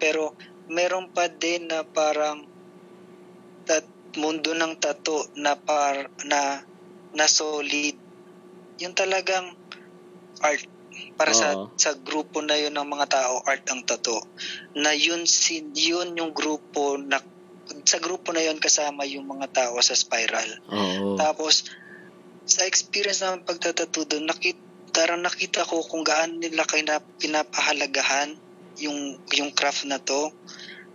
[0.00, 0.34] Pero
[0.70, 2.46] meron pa din na parang
[3.66, 3.84] tat,
[4.16, 6.62] mundo ng tattoo na par na
[7.12, 7.98] na solid.
[8.80, 9.52] Yung talagang
[10.40, 10.64] art
[11.14, 11.70] para sa Oo.
[11.78, 14.20] sa grupo na yun ng mga tao art ang tattoo
[14.74, 17.22] na yun si yun yung grupo na
[17.86, 21.14] sa grupo na yun kasama yung mga tao sa spiral Oo.
[21.14, 21.70] tapos,
[22.50, 24.58] sa experience naman pagtatato doon, nakita,
[24.90, 28.34] tarang nakita ko kung gaano nila kina, pinapahalagahan
[28.82, 30.34] yung, yung craft na to,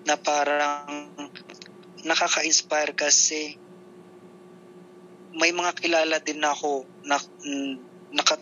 [0.03, 1.15] na parang
[2.03, 3.55] nakaka-inspire kasi
[5.35, 7.73] may mga kilala din ako na, mm,
[8.19, 8.35] naka,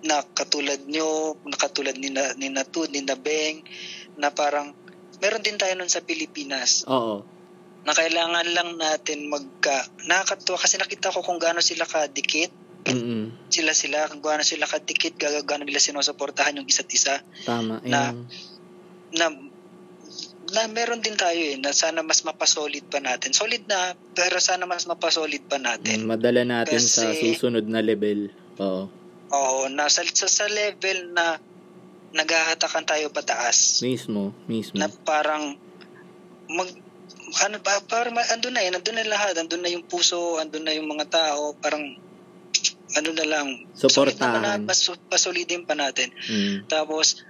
[0.00, 3.66] na katulad nyo, nakatulad ni na, ni Natu, ni Nabeng,
[4.14, 4.70] na parang
[5.18, 7.26] meron din tayo nun sa Pilipinas Oo.
[7.82, 9.74] na kailangan lang natin magka
[10.04, 12.50] nakakatuwa kasi nakita ko kung gaano sila kadikit
[12.86, 13.34] Mm-mm.
[13.48, 17.82] sila sila kung gaano sila kadikit gaano nila sinusuportahan yung isa't isa Tama.
[17.82, 18.26] Na- Yung-
[19.10, 19.26] na
[20.48, 24.64] na meron din tayo eh na sana mas mapasolid pa natin solid na pero sana
[24.64, 28.30] mas mapasolid pa natin madala natin sa Kasi- susunod na level.
[28.56, 28.86] Oo.
[29.32, 31.36] Oo na sa, sa, level na
[32.12, 34.32] naghahatakan tayo pataas Mismo.
[34.48, 34.80] Mismo.
[34.80, 35.56] na parang
[36.48, 36.68] mag
[37.44, 40.72] ano ba parang andun na eh andun na lahat andun na yung puso andun na
[40.72, 41.84] yung mga tao parang
[42.96, 44.64] ano na lang Suportahan.
[44.64, 46.64] mas, pasolidin pa natin Mm.
[46.72, 47.20] tapos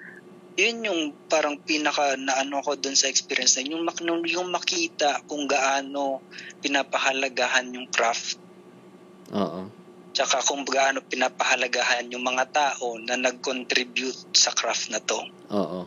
[0.59, 4.51] yun yung parang pinaka na ano ko dun sa experience na yun, yung, mak- yung
[4.51, 6.19] makita kung gaano
[6.63, 8.39] pinapahalagahan yung craft
[9.35, 9.71] Oo.
[10.19, 15.23] Tsaka kung gaano pinapahalagahan yung mga tao na nag-contribute sa craft na to
[15.55, 15.87] Oo.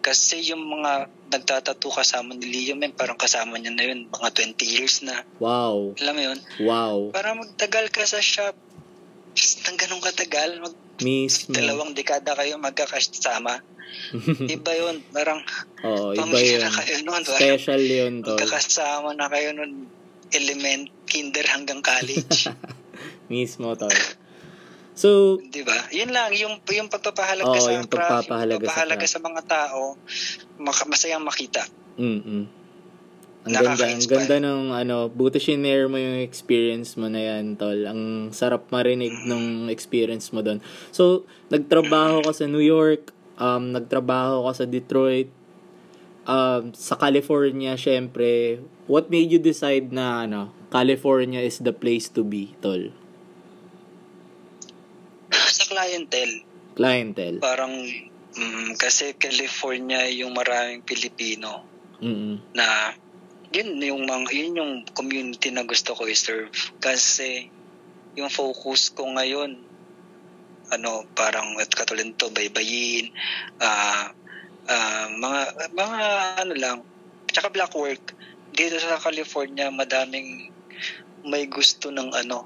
[0.00, 4.62] Kasi yung mga nagtatato kasama ni Leo, men, parang kasama niya na yun, mga 20
[4.62, 5.26] years na.
[5.42, 5.98] Wow.
[5.98, 6.38] Alam mo yun?
[6.62, 6.96] Wow.
[7.10, 8.54] Para magtagal ka sa shop,
[9.34, 11.58] just ng ganun katagal, mag Mismo.
[11.58, 13.66] dalawang dekada kayo magkakasama.
[14.54, 15.42] Iba yun, parang
[15.82, 16.62] Oo, iba yun.
[16.62, 17.22] na kayo nun.
[17.26, 18.38] Special yun, tol.
[18.38, 19.90] magkakasama na kayo nun,
[20.30, 22.46] element, kinder hanggang college.
[23.26, 23.92] Mismo, tol.
[24.96, 25.76] So, Di ba?
[25.92, 29.12] Yun lang, yung, yung pagpapahalaga Oo, sa yung craft, pagpapahalaga sa yung pagpapahalaga craft.
[29.12, 29.80] sa, mga tao,
[30.56, 31.62] maka, masayang makita.
[32.00, 32.64] mm
[33.46, 37.78] Ang ganda, ang ganda ng ano, buti shinare mo yung experience mo na yan, tol.
[37.86, 40.58] Ang sarap marinig nung experience mo doon.
[40.90, 45.30] So, nagtrabaho ka sa New York, um, nagtrabaho ka sa Detroit,
[46.26, 48.58] um, sa California, syempre.
[48.90, 52.90] What made you decide na, ano, California is the place to be, tol?
[55.76, 56.36] Clientele,
[56.72, 57.38] Clientele.
[57.44, 57.76] parang
[58.32, 61.68] mm, kasi California yung maraming Pilipino
[62.00, 62.96] mm na
[63.52, 66.52] yun yung mga yun yung community na gusto ko i-serve.
[66.82, 67.48] Kasi
[68.18, 69.56] yung focus ko ngayon
[70.66, 73.14] ano parang at katulad nito baybayin
[73.62, 74.10] ah
[74.66, 75.40] ah, mga
[75.72, 76.00] mga
[76.42, 76.78] ano lang
[77.30, 78.12] tsaka black work.
[78.56, 80.50] Dito sa California madaming
[81.24, 82.44] may gusto ng ano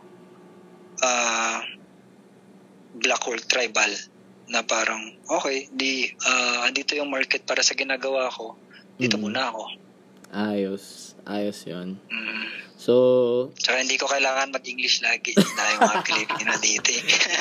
[1.01, 1.65] ah
[2.93, 3.91] black work tribal
[4.47, 8.59] na parang okay di ah andito yung market para sa ginagawa ko
[8.97, 9.23] dito Mm.
[9.23, 9.65] muna ako
[10.31, 11.15] Ayos.
[11.25, 12.47] Ayos yon Mm.
[12.79, 12.95] So,
[13.53, 16.91] Tsaka hindi ko kailangan mag-English lagi na yung mga Pilipino dito.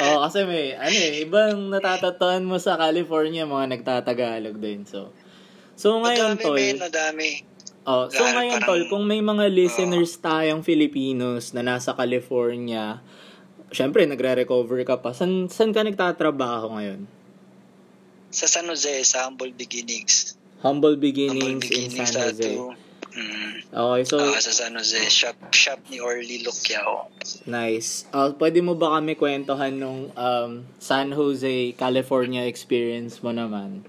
[0.03, 4.83] oh, kasi may, ano eh, ibang natatatuan mo sa California, mga nagtatagalog din.
[4.83, 5.13] So,
[5.77, 7.29] so ngayon, Madami, tol, men, madami.
[7.85, 12.99] oh, so Dahil ngayon, parang- tol, kung may mga listeners tayong Filipinos na nasa California,
[13.71, 15.13] syempre, nagre-recover ka pa.
[15.13, 17.05] San, san ka nagtatrabaho ngayon?
[18.29, 20.37] Sa San Jose, sa Humble Beginnings.
[20.61, 22.45] Humble Humble Beginnings, in Beginnings San sa Jose.
[22.45, 22.73] to,
[23.15, 27.09] mm, Okay, so, ah, sa San Jose, shop, shop ni Orly Luciao.
[27.45, 28.09] nice.
[28.09, 30.51] Uh, pwede mo ba kami kwentuhan nung um,
[30.81, 33.85] San Jose, California experience mo naman?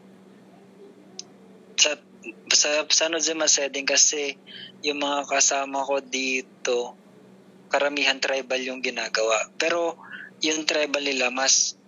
[1.81, 1.97] Sa,
[2.53, 4.37] sa San Jose Maseding kasi
[4.85, 6.93] yung mga kasama ko dito,
[7.71, 9.49] karamihan tribal yung ginagawa.
[9.57, 9.97] Pero
[10.43, 11.79] yung tribal nila mas,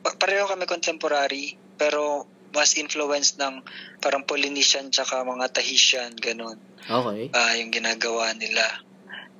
[0.00, 2.24] pa- pareho kami contemporary, pero
[2.54, 3.64] mas influence ng
[3.98, 6.56] parang Polynesian tsaka mga Tahitian, ganun.
[6.82, 7.30] Okay.
[7.34, 8.64] ah yung ginagawa nila.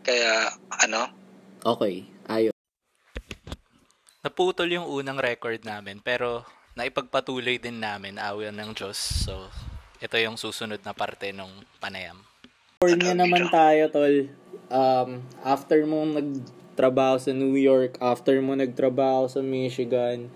[0.03, 0.51] Kaya,
[0.83, 1.23] ano,
[1.63, 2.03] Okay.
[2.27, 2.55] Ayos.
[4.23, 6.43] Naputol yung unang record namin pero
[6.75, 8.99] naipagpatuloy din namin awan ng Diyos.
[8.99, 9.47] So,
[10.03, 12.19] ito yung susunod na parte ng panayam.
[12.83, 14.27] California naman tayo, tol.
[14.73, 20.33] Um, after mo nagtrabaho sa New York, after mo nagtrabaho sa Michigan,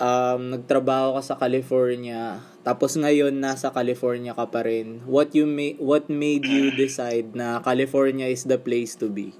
[0.00, 5.04] um, nagtrabaho ka sa California, tapos ngayon nasa California ka pa rin.
[5.04, 9.36] What you ma- what made you decide na California is the place to be?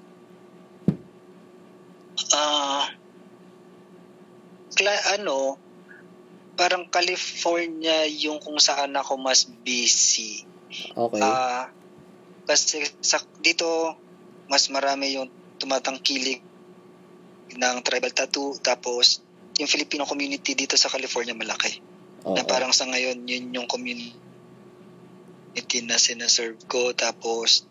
[2.35, 2.87] ah
[4.75, 5.59] kla- ano,
[6.59, 10.47] parang California yung kung saan ako mas busy.
[10.95, 11.23] Okay.
[11.23, 11.71] Ah,
[12.45, 13.97] kasi sa, dito,
[14.49, 16.41] mas marami yung tumatangkilik
[17.57, 18.57] ng tribal tattoo.
[18.61, 19.25] Tapos,
[19.59, 21.81] yung Filipino community dito sa California malaki.
[22.27, 22.35] Oo.
[22.37, 24.15] Na parang sa ngayon, yun yung community
[25.87, 26.93] na sinaserve ko.
[26.93, 27.65] Tapos,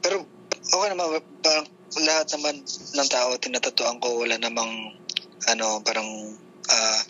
[0.00, 0.24] pero
[0.62, 1.66] okay naman, parang
[2.00, 2.64] lahat naman
[2.96, 4.96] ng tao tinatatuan ko, wala namang
[5.50, 6.08] ano, parang
[6.70, 7.00] ah,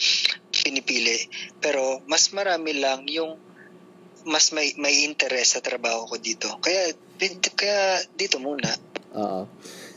[0.51, 1.29] pinipili.
[1.61, 3.52] Pero mas marami lang yung
[4.27, 6.49] mas may may interest sa trabaho ko dito.
[6.63, 6.95] Kaya
[7.55, 8.71] kaya dito muna.
[9.13, 9.47] Oo.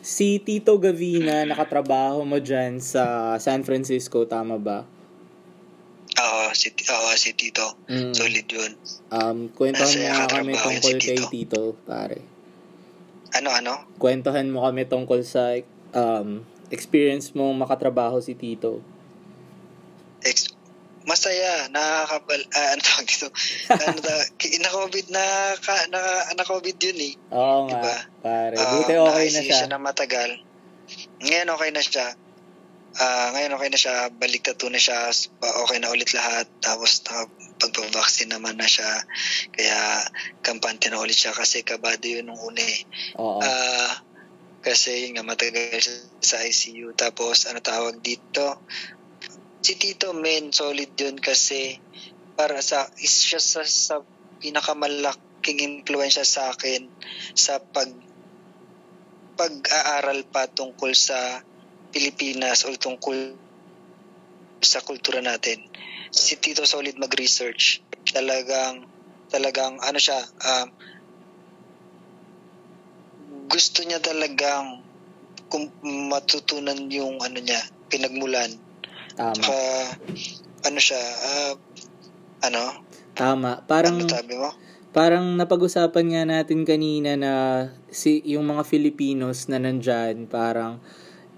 [0.05, 4.85] Si Tito Gavina, nakatrabaho mo dyan sa San Francisco, tama ba?
[6.15, 7.75] Oo, si oo, si Tito.
[7.89, 8.13] Mm.
[8.13, 8.71] Solid yun.
[9.09, 11.31] Um, kwentuhan mo nga kami tungkol si kay Tito.
[11.33, 12.19] Tito, pare.
[13.35, 13.73] Ano ano?
[13.99, 15.59] Kwentuhan mo kami tungkol sa
[15.91, 18.79] um, experience mo makatrabaho si Tito.
[20.23, 20.54] Ex-
[21.05, 23.27] masaya, nakakabal, ah, ano tawag dito?
[23.85, 24.15] ano ta,
[24.61, 25.23] na-COVID na,
[25.61, 25.99] ka, na,
[26.37, 27.13] na-COVID yun eh.
[27.31, 27.95] Oo nga, Diba?
[28.25, 28.55] pare.
[28.57, 29.55] Ah, Buti okay na siya.
[29.61, 30.31] siya na matagal.
[31.21, 32.07] Ngayon okay na siya.
[32.95, 36.47] Ah, ngayon okay na siya, balik tattoo na siya, okay na ulit lahat.
[36.63, 37.03] Tapos
[37.59, 38.87] pagpavaksin naman na siya.
[39.51, 40.05] Kaya
[40.41, 42.81] kampante na ulit siya kasi kabado yun nung una eh.
[43.19, 43.43] Oo.
[43.43, 43.99] Ah,
[44.65, 46.95] kasi yun nga matagal siya sa ICU.
[46.97, 48.63] Tapos ano tawag dito?
[49.65, 51.81] Si Tito men solid yun kasi
[52.37, 53.97] para sa is siya sa, sa
[54.37, 56.85] pinakamalaking impluensya sa akin
[57.33, 57.89] sa pag
[59.33, 61.41] pag-aaral pa tungkol sa
[61.89, 63.33] Pilipinas o tungkol
[64.61, 65.57] sa kultura natin.
[66.13, 67.81] Si Tito solid mag-research.
[68.13, 68.85] Talagang
[69.33, 70.69] talagang ano siya um,
[73.49, 74.85] gusto niya talagang
[75.49, 78.64] kung matutunan yung ano niya, pinagmulan.
[79.15, 79.39] Tama.
[79.39, 79.57] Saka,
[80.67, 81.53] ano siya, ah,
[82.51, 82.63] ano?
[83.15, 83.63] Tama.
[83.63, 84.51] Parang, ano sabi mo?
[84.91, 87.33] parang napag-usapan nga natin kanina na
[87.87, 90.83] si, yung mga Filipinos na nandyan, parang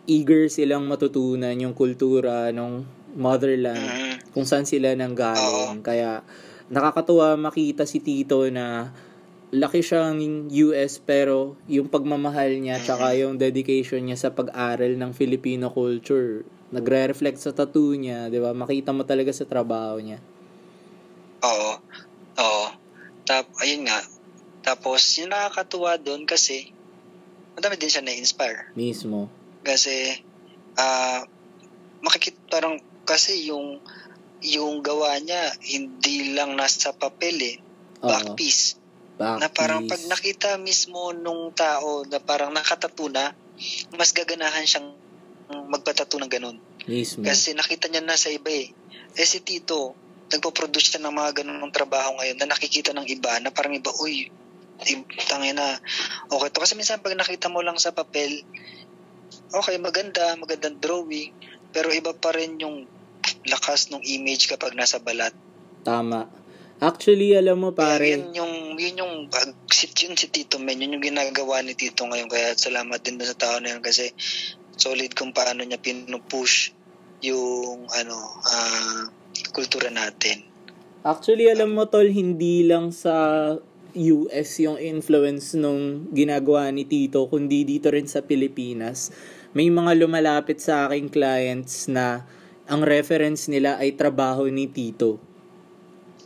[0.10, 2.86] eager silang matutunan yung kultura ng
[3.18, 3.82] motherland.
[3.82, 4.18] Mhm.
[4.38, 5.82] kung saan sila nanggaling.
[5.82, 6.22] Kaya
[6.70, 8.94] nakakatuwa makita si Tito na
[9.50, 15.74] laki siyang US pero yung pagmamahal niya tsaka yung dedication niya sa pag-aral ng Filipino
[15.74, 18.52] culture nagre-reflect sa tattoo niya, 'di ba?
[18.52, 20.20] Makita mo talaga sa trabaho niya.
[21.46, 21.72] Oo.
[22.42, 22.68] Oo.
[23.28, 24.00] Tap, ayun nga.
[24.66, 26.72] Tapos, yung nakakatuwa doon kasi,
[27.56, 28.74] madami din siya na-inspire.
[28.76, 29.30] Mismo.
[29.64, 30.18] Kasi,
[30.80, 31.24] ah,
[32.04, 33.80] makikita parang, kasi yung,
[34.44, 37.58] yung gawa niya, hindi lang nasa papel eh.
[38.02, 38.38] Back Oo.
[38.38, 38.78] piece.
[39.18, 43.34] Back na parang pag nakita mismo nung tao na parang nakatatu na,
[43.98, 44.97] mas gaganahan siyang
[45.48, 46.58] magpatato ng ganun.
[46.88, 47.24] mismo.
[47.24, 48.72] Kasi nakita niya na sa iba eh.
[49.18, 49.96] Eh si Tito,
[50.28, 54.28] nagpo-produce siya ng mga ganun trabaho ngayon na nakikita ng iba na parang iba, uy,
[55.28, 55.80] tangin na,
[56.30, 56.62] okay to.
[56.62, 58.44] Kasi minsan pag nakita mo lang sa papel,
[59.56, 61.32] okay, maganda, magandang drawing,
[61.72, 62.86] pero iba pa rin yung
[63.48, 65.32] lakas ng image kapag nasa balat.
[65.88, 66.28] Tama.
[66.78, 69.14] Actually, alam mo pare, Yun yung, yun yung,
[69.66, 72.30] si, yun si Tito Men, yun yung ginagawa ni Tito ngayon.
[72.30, 74.14] Kaya salamat din sa tao na yun kasi
[74.78, 76.72] solid kung paano niya pinupush
[77.26, 79.10] yung, ano, ah,
[79.52, 80.46] kultura natin.
[81.02, 83.14] Actually, alam mo tol, hindi lang sa
[83.98, 89.10] US yung influence nung ginagawa ni Tito, kundi dito rin sa Pilipinas.
[89.58, 92.28] May mga lumalapit sa aking clients na
[92.70, 95.18] ang reference nila ay trabaho ni Tito.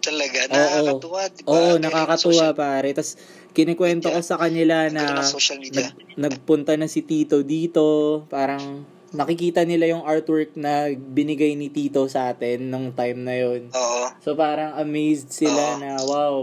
[0.01, 0.57] Talaga, Oo.
[0.57, 1.49] nakakatuwa, di ba?
[1.53, 2.89] Oo, nakakatuwa social- pare.
[2.97, 3.13] Tapos,
[3.51, 8.23] kinikwento ko sa kanila na nag, nagpunta na si Tito dito.
[8.31, 13.67] Parang, nakikita nila yung artwork na binigay ni Tito sa atin nung time na yon
[13.75, 14.03] Oo.
[14.23, 15.79] So parang amazed sila Oo.
[15.83, 16.35] na wow,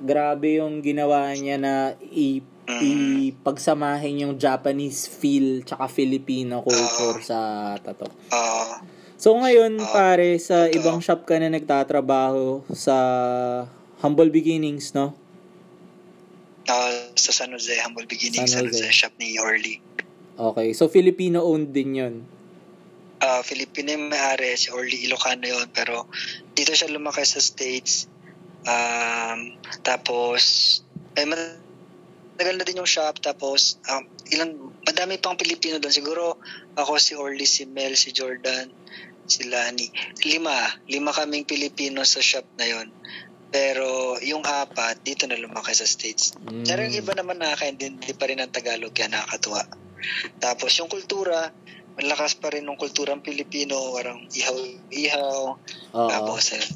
[0.00, 1.74] grabe yung ginawa niya na
[2.08, 2.80] i Mm.
[3.28, 7.38] ipagsamahin yung Japanese feel tsaka Filipino culture sa
[7.76, 8.08] tato.
[8.32, 8.80] Oo.
[9.20, 9.92] So ngayon Oo.
[9.92, 12.96] pare sa ibang shop ka na nagtatrabaho sa
[14.00, 15.12] Humble Beginnings, no?
[16.68, 18.96] Ah, sa San Jose, Humble Beginnings, San San Jose, Jose.
[19.04, 19.80] shop ni Orly.
[20.34, 20.72] Okay.
[20.72, 22.14] So Filipino owned din 'yon.
[23.24, 26.04] Ah, Filipino yung may-ari, si Orly Ilocano yon pero
[26.52, 28.04] dito siya lumaki sa States.
[28.64, 30.80] Um, tapos,
[31.16, 33.20] eh, matagal na din yung shop.
[33.20, 35.92] Tapos, um, ilang, madami pang Pilipino doon.
[35.92, 36.36] Siguro,
[36.76, 38.68] ako, si Orly, si Mel, si Jordan,
[39.24, 39.88] si Lani.
[40.24, 40.76] Lima.
[40.88, 42.88] Lima kaming Pilipino sa shop na yon
[43.54, 46.34] Pero, yung apat, dito na lumaki sa States.
[46.42, 46.66] Mm.
[46.66, 49.62] Pero yung iba naman nakakaintindi pa rin ng Tagalog, kaya nakakatuwa.
[50.42, 51.54] Tapos yung kultura,
[51.94, 55.38] malakas pa rin ng kulturang Pilipino, parang ihaw-ihaw.
[55.94, 56.08] Oo.
[56.10, 56.66] Tapos, eh,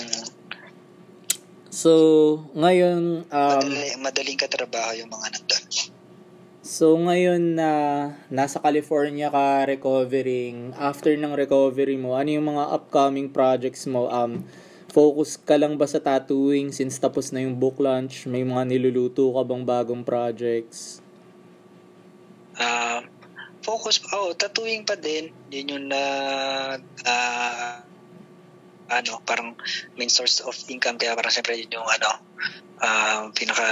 [0.00, 0.42] mm,
[1.72, 1.92] So
[2.52, 5.64] ngayon um madali, madaling katrabaho yung mga nandun.
[6.60, 7.70] So ngayon na
[8.28, 14.12] nasa California ka recovering, after ng recovery mo, ano yung mga upcoming projects mo?
[14.12, 14.44] Um
[14.92, 18.28] focus ka lang ba sa tattooing since tapos na yung book launch?
[18.28, 21.00] May mga niluluto ka bang bagong projects?
[22.60, 23.00] Ah,
[23.64, 25.32] focus, oh, tattooing pa din.
[25.48, 26.02] Yun yung na,
[27.08, 27.80] ah,
[28.92, 29.56] ano, parang
[29.96, 31.00] main source of income.
[31.00, 32.12] Kaya parang siyempre yun yung ano,
[32.84, 33.68] ah, pinaka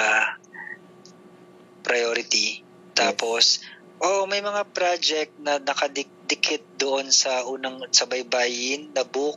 [1.85, 2.65] priority.
[2.97, 3.61] Tapos,
[4.01, 9.37] oh, may mga project na nakadikit doon sa unang sa baybayin na book.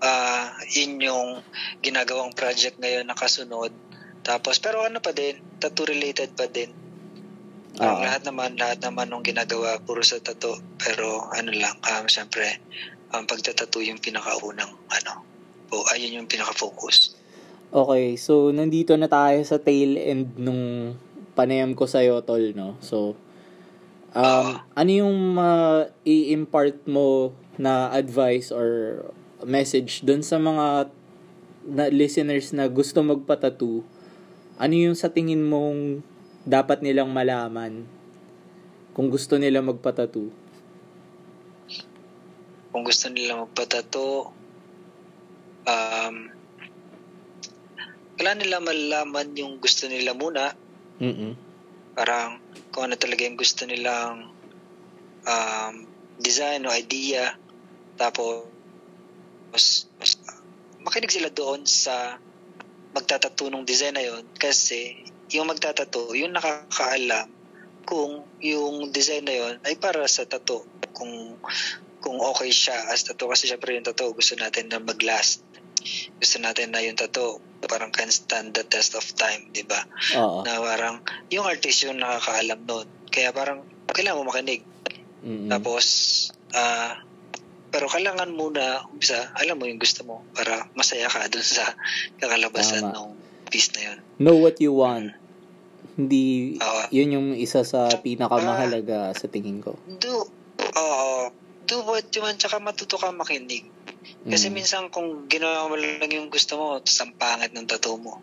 [0.00, 1.40] Ah, yun yung
[1.80, 3.72] ginagawang project ngayon nakasunod.
[4.20, 6.68] Tapos, pero ano pa din, tattoo related pa din.
[7.76, 8.04] Parang Oo.
[8.04, 10.56] lahat naman, lahat naman nung ginagawa, puro sa tattoo.
[10.80, 12.60] Pero ano lang, um, syempre,
[13.12, 15.12] ang um, pagtatattoo yung pinakaunang, ano,
[15.70, 17.16] o ayun yung pinaka-focus.
[17.70, 20.94] Okay, so nandito na tayo sa tail end nung
[21.36, 22.80] panayam ko sa'yo, tol, no?
[22.80, 23.14] So,
[24.16, 29.00] um, ano yung uh, i-impart mo na advice or
[29.44, 30.88] message dun sa mga
[31.66, 33.82] na listeners na gusto magpatattoo?
[34.56, 36.00] Ano yung sa tingin mong
[36.46, 37.84] dapat nilang malaman
[38.94, 40.30] kung gusto nila magpatattoo?
[42.70, 44.30] Kung gusto nila magpatato,
[45.66, 46.16] um,
[48.16, 50.52] kailangan nila malaman yung gusto nila muna.
[51.02, 51.36] Mm
[51.96, 52.36] Parang
[52.68, 54.28] kung ano talaga yung gusto nilang
[55.24, 55.74] um,
[56.20, 57.32] design o idea.
[57.96, 58.55] Tapos,
[60.86, 62.20] makinig sila doon sa
[62.96, 65.04] magtatato ng design na yon kasi
[65.34, 67.28] yung magtatato, yung nakakaalam
[67.86, 70.64] kung yung design na yon ay para sa tato.
[70.96, 71.36] Kung
[72.00, 75.42] kung okay siya as tato kasi syempre yung tato gusto natin na mag-last.
[76.18, 79.82] Gusto natin na yung tato parang can stand the test of time, di ba?
[80.46, 81.02] Na parang
[81.34, 82.86] yung artist yung nakakaalam noon.
[83.10, 84.62] Kaya parang kailangan mo makinig.
[85.26, 85.50] Mm-mm.
[85.50, 85.86] Tapos,
[86.54, 87.02] ah,
[87.70, 91.74] pero kailangan muna, umpisa, alam mo yung gusto mo para masaya ka dun sa
[92.18, 92.94] kakalabasan Tama.
[92.94, 93.08] ng
[93.50, 93.98] piece na yun.
[94.18, 95.12] Know what you want.
[95.96, 96.82] Hindi, Oo.
[96.92, 99.76] yun yung isa sa pinakamahalaga sa tingin ko.
[99.96, 100.28] do,
[100.76, 101.08] oo,
[101.64, 103.64] do what you want, tsaka matuto ka makinig.
[104.26, 104.54] Kasi Mm.
[104.54, 108.18] minsan kung ginawa mo lang yung gusto mo, tapos ang pangit ng tattoo mo.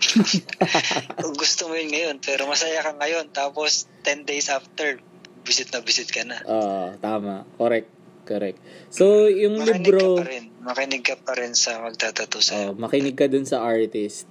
[1.40, 4.96] gusto mo yun ngayon, pero masaya ka ngayon, tapos 10 days after,
[5.44, 6.40] visit na visit ka na.
[6.46, 7.44] Oo, tama.
[7.58, 7.99] Correct.
[8.30, 8.58] Correct.
[8.88, 10.44] So, yung Makinig libro, ka pa rin.
[10.62, 12.70] Makinig ka pa rin sa magtatato sa'yo.
[12.70, 14.30] oh, makinig ka dun sa artist.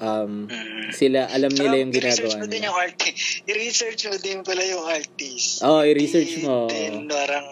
[0.00, 0.90] Um, Mm.
[0.90, 2.66] sila, alam nila yung i-research ginagawa mo din nila.
[2.66, 3.16] yung artist.
[3.52, 5.62] I-research mo din pala yung artist.
[5.62, 6.66] Oo, i-research Di- mo.
[6.66, 7.46] Din, parang,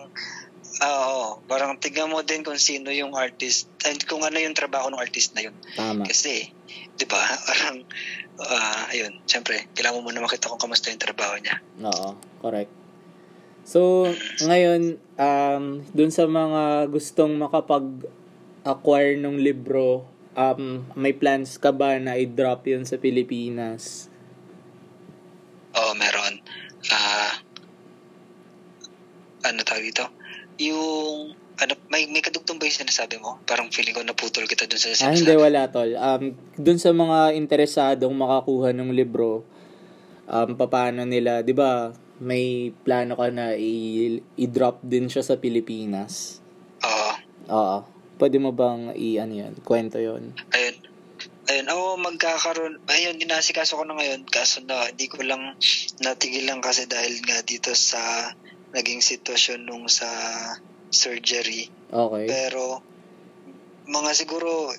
[0.81, 4.89] ah, oo, parang tignan mo din kung sino yung artist and kung ano yung trabaho
[4.89, 5.55] ng artist na yun.
[5.77, 6.03] Tama.
[6.03, 6.49] Kasi,
[6.97, 7.85] di ba, parang,
[8.41, 11.61] ah, ayun, syempre, kailangan mo muna makita kung kamusta yung trabaho niya.
[11.85, 12.73] Oo, correct.
[13.69, 14.09] So,
[14.40, 22.16] ngayon, um, dun sa mga gustong makapag-acquire ng libro, um, may plans ka ba na
[22.16, 24.09] i-drop yun sa Pilipinas?
[25.77, 26.40] Oo, meron.
[26.89, 27.45] Ah,
[29.45, 30.09] ano tawag dito?
[30.65, 33.36] Yung, ano, may, may kadugtong ba yung sinasabi mo?
[33.45, 35.45] Parang feeling ko naputol kita dun sa Ah, hindi, sinasabi.
[35.45, 35.93] wala, tol.
[35.93, 39.45] Um, dun sa mga interesadong makakuha ng libro,
[40.24, 46.43] um, paano nila, di ba, may plano ka na i- i-drop din siya sa Pilipinas?
[46.82, 47.12] Oo.
[47.51, 47.78] Oo.
[48.19, 50.35] Pwede mo bang i, ano yun, kwento yun?
[50.51, 50.77] ayun.
[51.49, 55.57] Ayun, ako magkakaroon, ayun, dinasikaso ko na ngayon, kaso na, hindi ko lang
[56.05, 58.28] natigilan kasi dahil nga dito sa
[58.77, 60.07] naging sitwasyon nung sa
[60.93, 61.73] surgery.
[61.89, 62.27] Okay.
[62.28, 62.85] Pero,
[63.89, 64.77] mga siguro,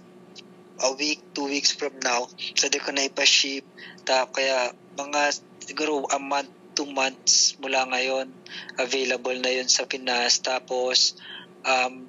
[0.79, 2.29] a week, two weeks from now,
[2.61, 3.65] pwede ko na ipa-ship.
[4.05, 8.31] Ta, kaya, mga, siguro, a month, two months mula ngayon,
[8.79, 10.39] available na yun sa Pinas.
[10.39, 11.19] Tapos,
[11.67, 12.07] um,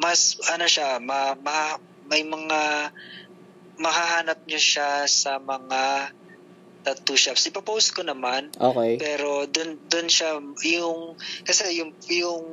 [0.00, 1.76] mas, ano siya, ma, ma,
[2.08, 2.88] may mga,
[3.76, 6.08] mahahanap nyo siya sa mga
[6.84, 7.48] tattoo shops.
[7.48, 9.00] Ipapost ko naman, Okay.
[9.00, 10.36] pero dun dun siya
[10.68, 12.44] yung kasi yung yung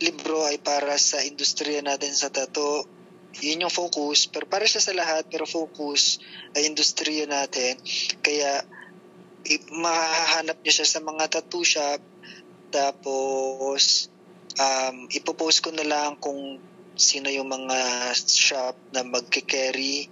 [0.00, 2.86] libro ay para sa industriya natin sa tattoo.
[3.42, 6.18] Yun yung focus, pero para siya sa lahat, pero focus
[6.54, 7.78] ay industriya natin.
[8.22, 8.64] Kaya
[9.72, 12.00] mahahanap niyo siya sa mga tattoo shop
[12.70, 14.08] tapos
[14.60, 16.60] um, ipopost ko na lang kung
[16.94, 20.10] sino yung mga shop na magke-carry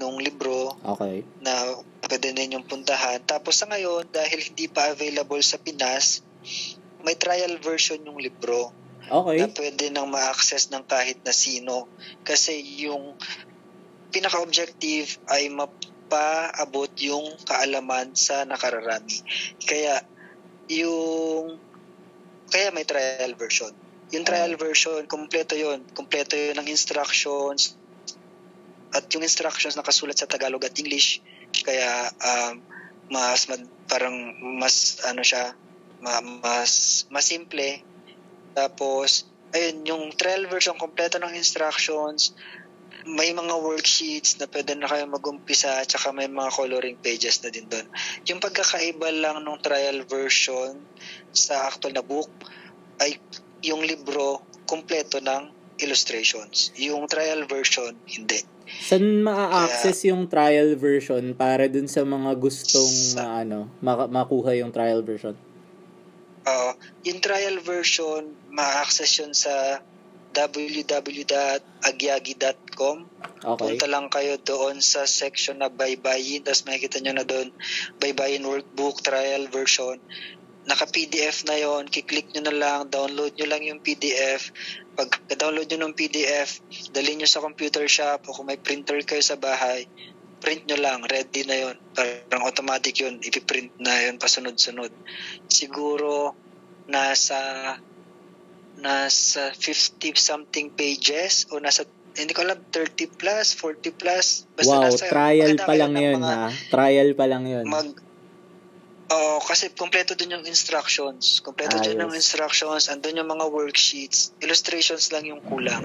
[0.00, 1.22] nung libro Okay.
[1.44, 1.78] na
[2.08, 3.20] pwede na inyong puntahan.
[3.22, 6.24] Tapos sa ngayon, dahil hindi pa available sa Pinas,
[7.04, 8.72] may trial version yung libro
[9.12, 9.44] Okay.
[9.44, 11.90] na pwede nang ma-access ng kahit na sino.
[12.24, 13.18] Kasi yung
[14.14, 15.52] pinaka-objective ay
[16.12, 19.24] mapaabot yung kaalaman sa nakararami.
[19.64, 20.04] Kaya
[20.68, 21.56] yung
[22.52, 23.72] kaya may trial version.
[24.12, 27.80] Yung trial version, kompleto yon Kompleto yun ng instructions,
[28.92, 31.24] at yung instructions nakasulat sa Tagalog at English.
[31.64, 32.60] Kaya um,
[33.08, 35.56] mas mad, parang mas ano siya
[36.04, 37.80] ma, mas mas simple.
[38.52, 39.24] Tapos
[39.56, 42.36] ayun yung trial version kompleto ng instructions
[43.06, 47.50] may mga worksheets na pwede na kayo mag-umpisa at saka may mga coloring pages na
[47.50, 47.86] din doon.
[48.30, 50.78] Yung pagkakaiba lang ng trial version
[51.34, 52.30] sa actual na book
[53.02, 53.18] ay
[53.66, 55.50] yung libro kompleto ng
[55.82, 56.70] illustrations.
[56.78, 58.38] Yung trial version, hindi.
[58.82, 65.02] Saan ma-access yung trial version para dun sa mga gustong Sa- ano, makuha yung trial
[65.02, 65.34] version?
[66.42, 66.74] Uh,
[67.06, 69.82] yung trial version, ma-access yun sa
[70.32, 72.96] www.agyagi.com.
[73.42, 73.58] Okay.
[73.58, 77.52] Punta lang kayo doon sa section na baybayin, tapos makikita nyo na doon,
[78.00, 80.00] baybayin workbook, trial version.
[80.62, 84.54] Naka-PDF na yon kiklik nyo na lang, download nyo lang yung PDF.
[84.94, 86.62] Pag download nyo ng PDF,
[86.94, 89.90] dalhin nyo sa computer shop o kung may printer kayo sa bahay,
[90.42, 94.90] print nyo lang, ready na yon Parang automatic yun, ipiprint na yun pasunod-sunod.
[95.50, 96.34] Siguro,
[96.90, 97.38] nasa
[98.82, 105.08] nasa 50 something pages o nasa hindi ko alam 30 plus 40 plus wow, nasa,
[105.08, 106.48] trial pa lang ng yun mga ha.
[106.68, 107.64] Trial pa lang yun.
[107.64, 107.88] mag
[109.12, 111.44] Oo, kasi kompleto dun yung instructions.
[111.44, 114.32] Kompleto dun yung instructions, andun yung mga worksheets.
[114.40, 115.84] Illustrations lang yung kulang.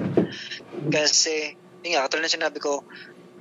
[0.88, 1.52] Kasi,
[1.84, 2.88] yun nga, katulad na sinabi ko,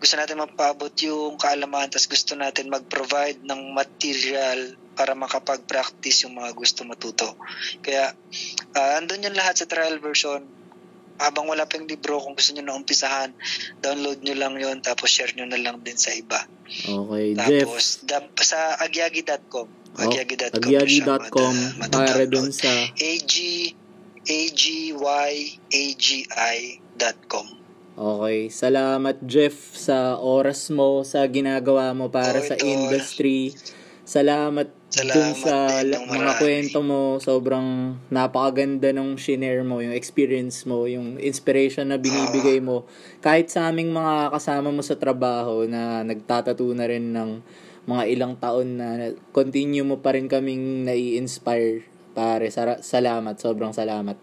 [0.02, 6.51] gusto natin mapaabot yung kaalaman, tapos gusto natin mag-provide ng material para makapag-practice yung mga
[6.52, 7.36] gusto matuto.
[7.78, 8.16] Kaya,
[8.73, 10.40] ah, andun yung lahat sa trial version.
[11.16, 13.32] Habang wala pa yung libro, kung gusto nyo na umpisahan,
[13.78, 16.44] download nyo lang yon tapos share nyo na lang din sa iba.
[16.82, 17.64] Okay, Jeff.
[17.64, 19.68] Tapos, da- sa agyagi.com.
[19.97, 20.60] Oh, Agyagi.com.
[20.60, 23.32] agyagi.com siya, mada- para dun sa AG,
[26.16, 27.47] A-G-Y-A-G-I.com.
[27.97, 32.68] Okay, salamat Jeff sa oras mo, sa ginagawa mo para Oh, sa ito.
[32.68, 33.56] industry.
[34.05, 37.18] Salamat, dun Salamat sa din ng mga kwento mo.
[37.18, 42.86] Sobrang napakaganda nung shinare mo, yung experience mo, yung inspiration na binibigay mo.
[43.20, 47.30] Kahit sa aming mga kasama mo sa trabaho na nagtatato na rin ng
[47.86, 51.86] mga ilang taon na continue mo pa rin kaming nai-inspire.
[52.16, 52.48] Pare,
[52.80, 54.16] salamat, sobrang salamat.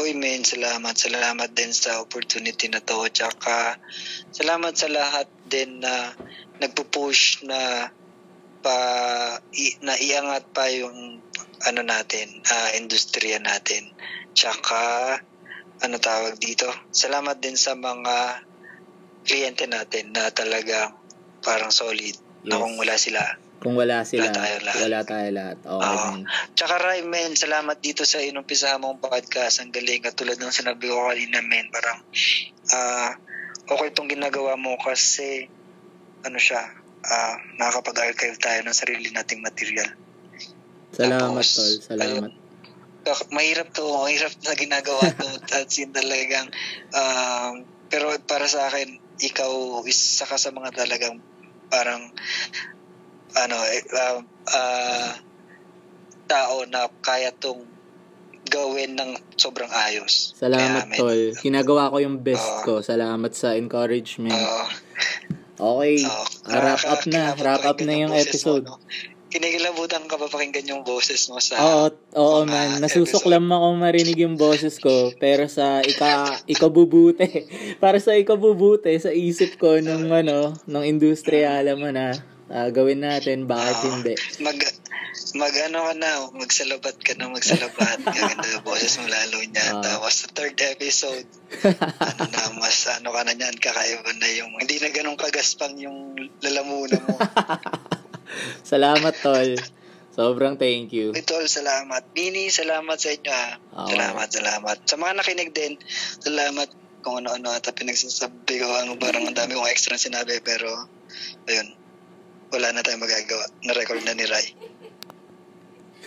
[0.00, 0.96] Uy, men, salamat.
[0.96, 3.04] Salamat din sa opportunity na to.
[3.12, 3.76] Tsaka,
[4.32, 6.16] salamat sa lahat din na
[6.64, 7.92] nagpo-push na
[8.62, 8.76] pa
[9.52, 11.18] i, na iangat pa yung
[11.62, 13.90] ano natin, ah, industriya natin.
[14.32, 15.14] Tsaka,
[15.82, 16.66] ano tawag dito?
[16.90, 18.42] Salamat din sa mga
[19.22, 20.94] kliyente natin na talagang
[21.42, 22.14] parang solid.
[22.42, 22.62] Na Yes.
[22.62, 23.22] kung wala sila,
[23.62, 24.80] Kung wala sila, Wala tayo lahat.
[24.82, 25.56] wala tayo lahat.
[25.70, 25.78] Oo.
[25.78, 26.26] man.
[26.58, 29.62] Tsaka Ray, men, salamat dito sa inumpisa mong podcast.
[29.62, 30.02] Ang galing.
[30.02, 32.02] Katulad ng sinabi ko kanina, men, parang,
[32.74, 33.14] ah,
[33.70, 35.46] okay itong ginagawa mo kasi
[36.26, 36.58] ano siya,
[37.02, 39.90] ah nakakapag-archive tayo ng sarili nating material.
[40.92, 41.74] Salamat, Tapos, tol.
[41.82, 42.30] Salamat.
[43.02, 45.26] Kak- mahirap to, mahirap na ginagawa to.
[45.58, 46.46] At sin talagang,
[46.94, 51.18] um, pero para sa akin, ikaw isa ka sa mga talagang
[51.72, 52.12] parang,
[53.32, 54.20] ano, um,
[54.52, 55.16] ah,
[56.28, 57.66] tao na kaya tong
[58.52, 60.36] gawin ng sobrang ayos.
[60.36, 61.20] Salamat, Kaya, tol.
[61.40, 62.62] Ginagawa ko yung best Oo.
[62.62, 62.72] ko.
[62.84, 64.36] Salamat sa encouragement.
[64.36, 64.64] Oo.
[65.58, 66.04] Okay.
[66.04, 67.36] Ah, wrap up na.
[67.36, 68.64] Wrap up na yung episode.
[68.64, 68.82] Mo, no?
[69.32, 71.56] Kinikilabutan ka pa pakinggan yung boses mo sa...
[71.56, 71.88] Oo,
[72.20, 72.76] oo man.
[72.76, 72.84] episode.
[72.84, 75.08] Nasusuklam ako marinig yung boses ko.
[75.16, 77.48] Pero sa ika, ikabubuti.
[77.82, 82.12] Para sa ikabubuti, sa isip ko nung ano, nung industriya, alam mo na,
[82.52, 83.90] ah, gawin natin, bakit Oo.
[83.98, 84.14] hindi.
[84.44, 84.60] mag
[85.32, 87.98] mag ano ka na, magsalabat ka na, magsalabat.
[88.04, 89.80] Gaganda yung boses mo lalo niya.
[89.80, 89.80] Ah.
[89.80, 91.28] Tapos sa third episode,
[91.64, 96.16] ano na, mas ano ka na niyan, kakaiba na yung, hindi na ganun kagaspang yung
[96.44, 97.16] lalamunan mo.
[98.72, 99.56] Salamat, tol.
[100.12, 101.16] Sobrang thank you.
[101.24, 102.12] Tol, salamat.
[102.12, 103.48] Bini, salamat sa inyo ha.
[103.56, 103.88] Oo.
[103.96, 104.76] Salamat, salamat.
[104.84, 105.80] Sa mga nakinig din,
[106.20, 106.68] salamat
[107.00, 108.68] kung ano-ano at pinagsasabi ko.
[108.76, 110.68] Ano, parang ang dami kong extra sinabi, pero
[111.48, 111.81] ayun,
[112.52, 113.48] wala na tayong magagawa.
[113.64, 114.46] Na-record na ni Rai.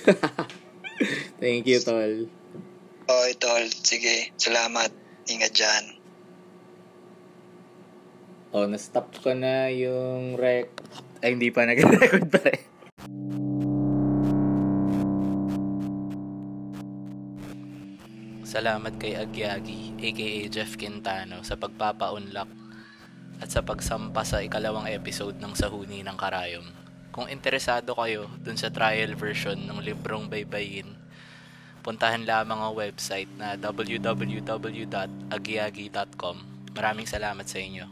[1.41, 2.29] Thank you, tol.
[3.09, 3.65] Okay, tol.
[3.81, 4.93] Sige, salamat.
[5.25, 5.85] Ingat dyan.
[8.53, 10.69] Oh, na-stop ko na yung rec...
[11.25, 12.63] Ay, hindi pa nag-record pa rin.
[18.45, 22.64] Salamat kay Agyagi, aka Jeff Quintano, sa pagpapaunlak
[23.39, 26.85] at sa pagsampa sa ikalawang episode ng Sahuni ng Karayom.
[27.15, 30.99] Kung interesado kayo dun sa trial version ng librong baybayin,
[31.79, 36.37] puntahan lamang ang website na www.agyagi.com.
[36.75, 37.87] Maraming salamat sa inyo.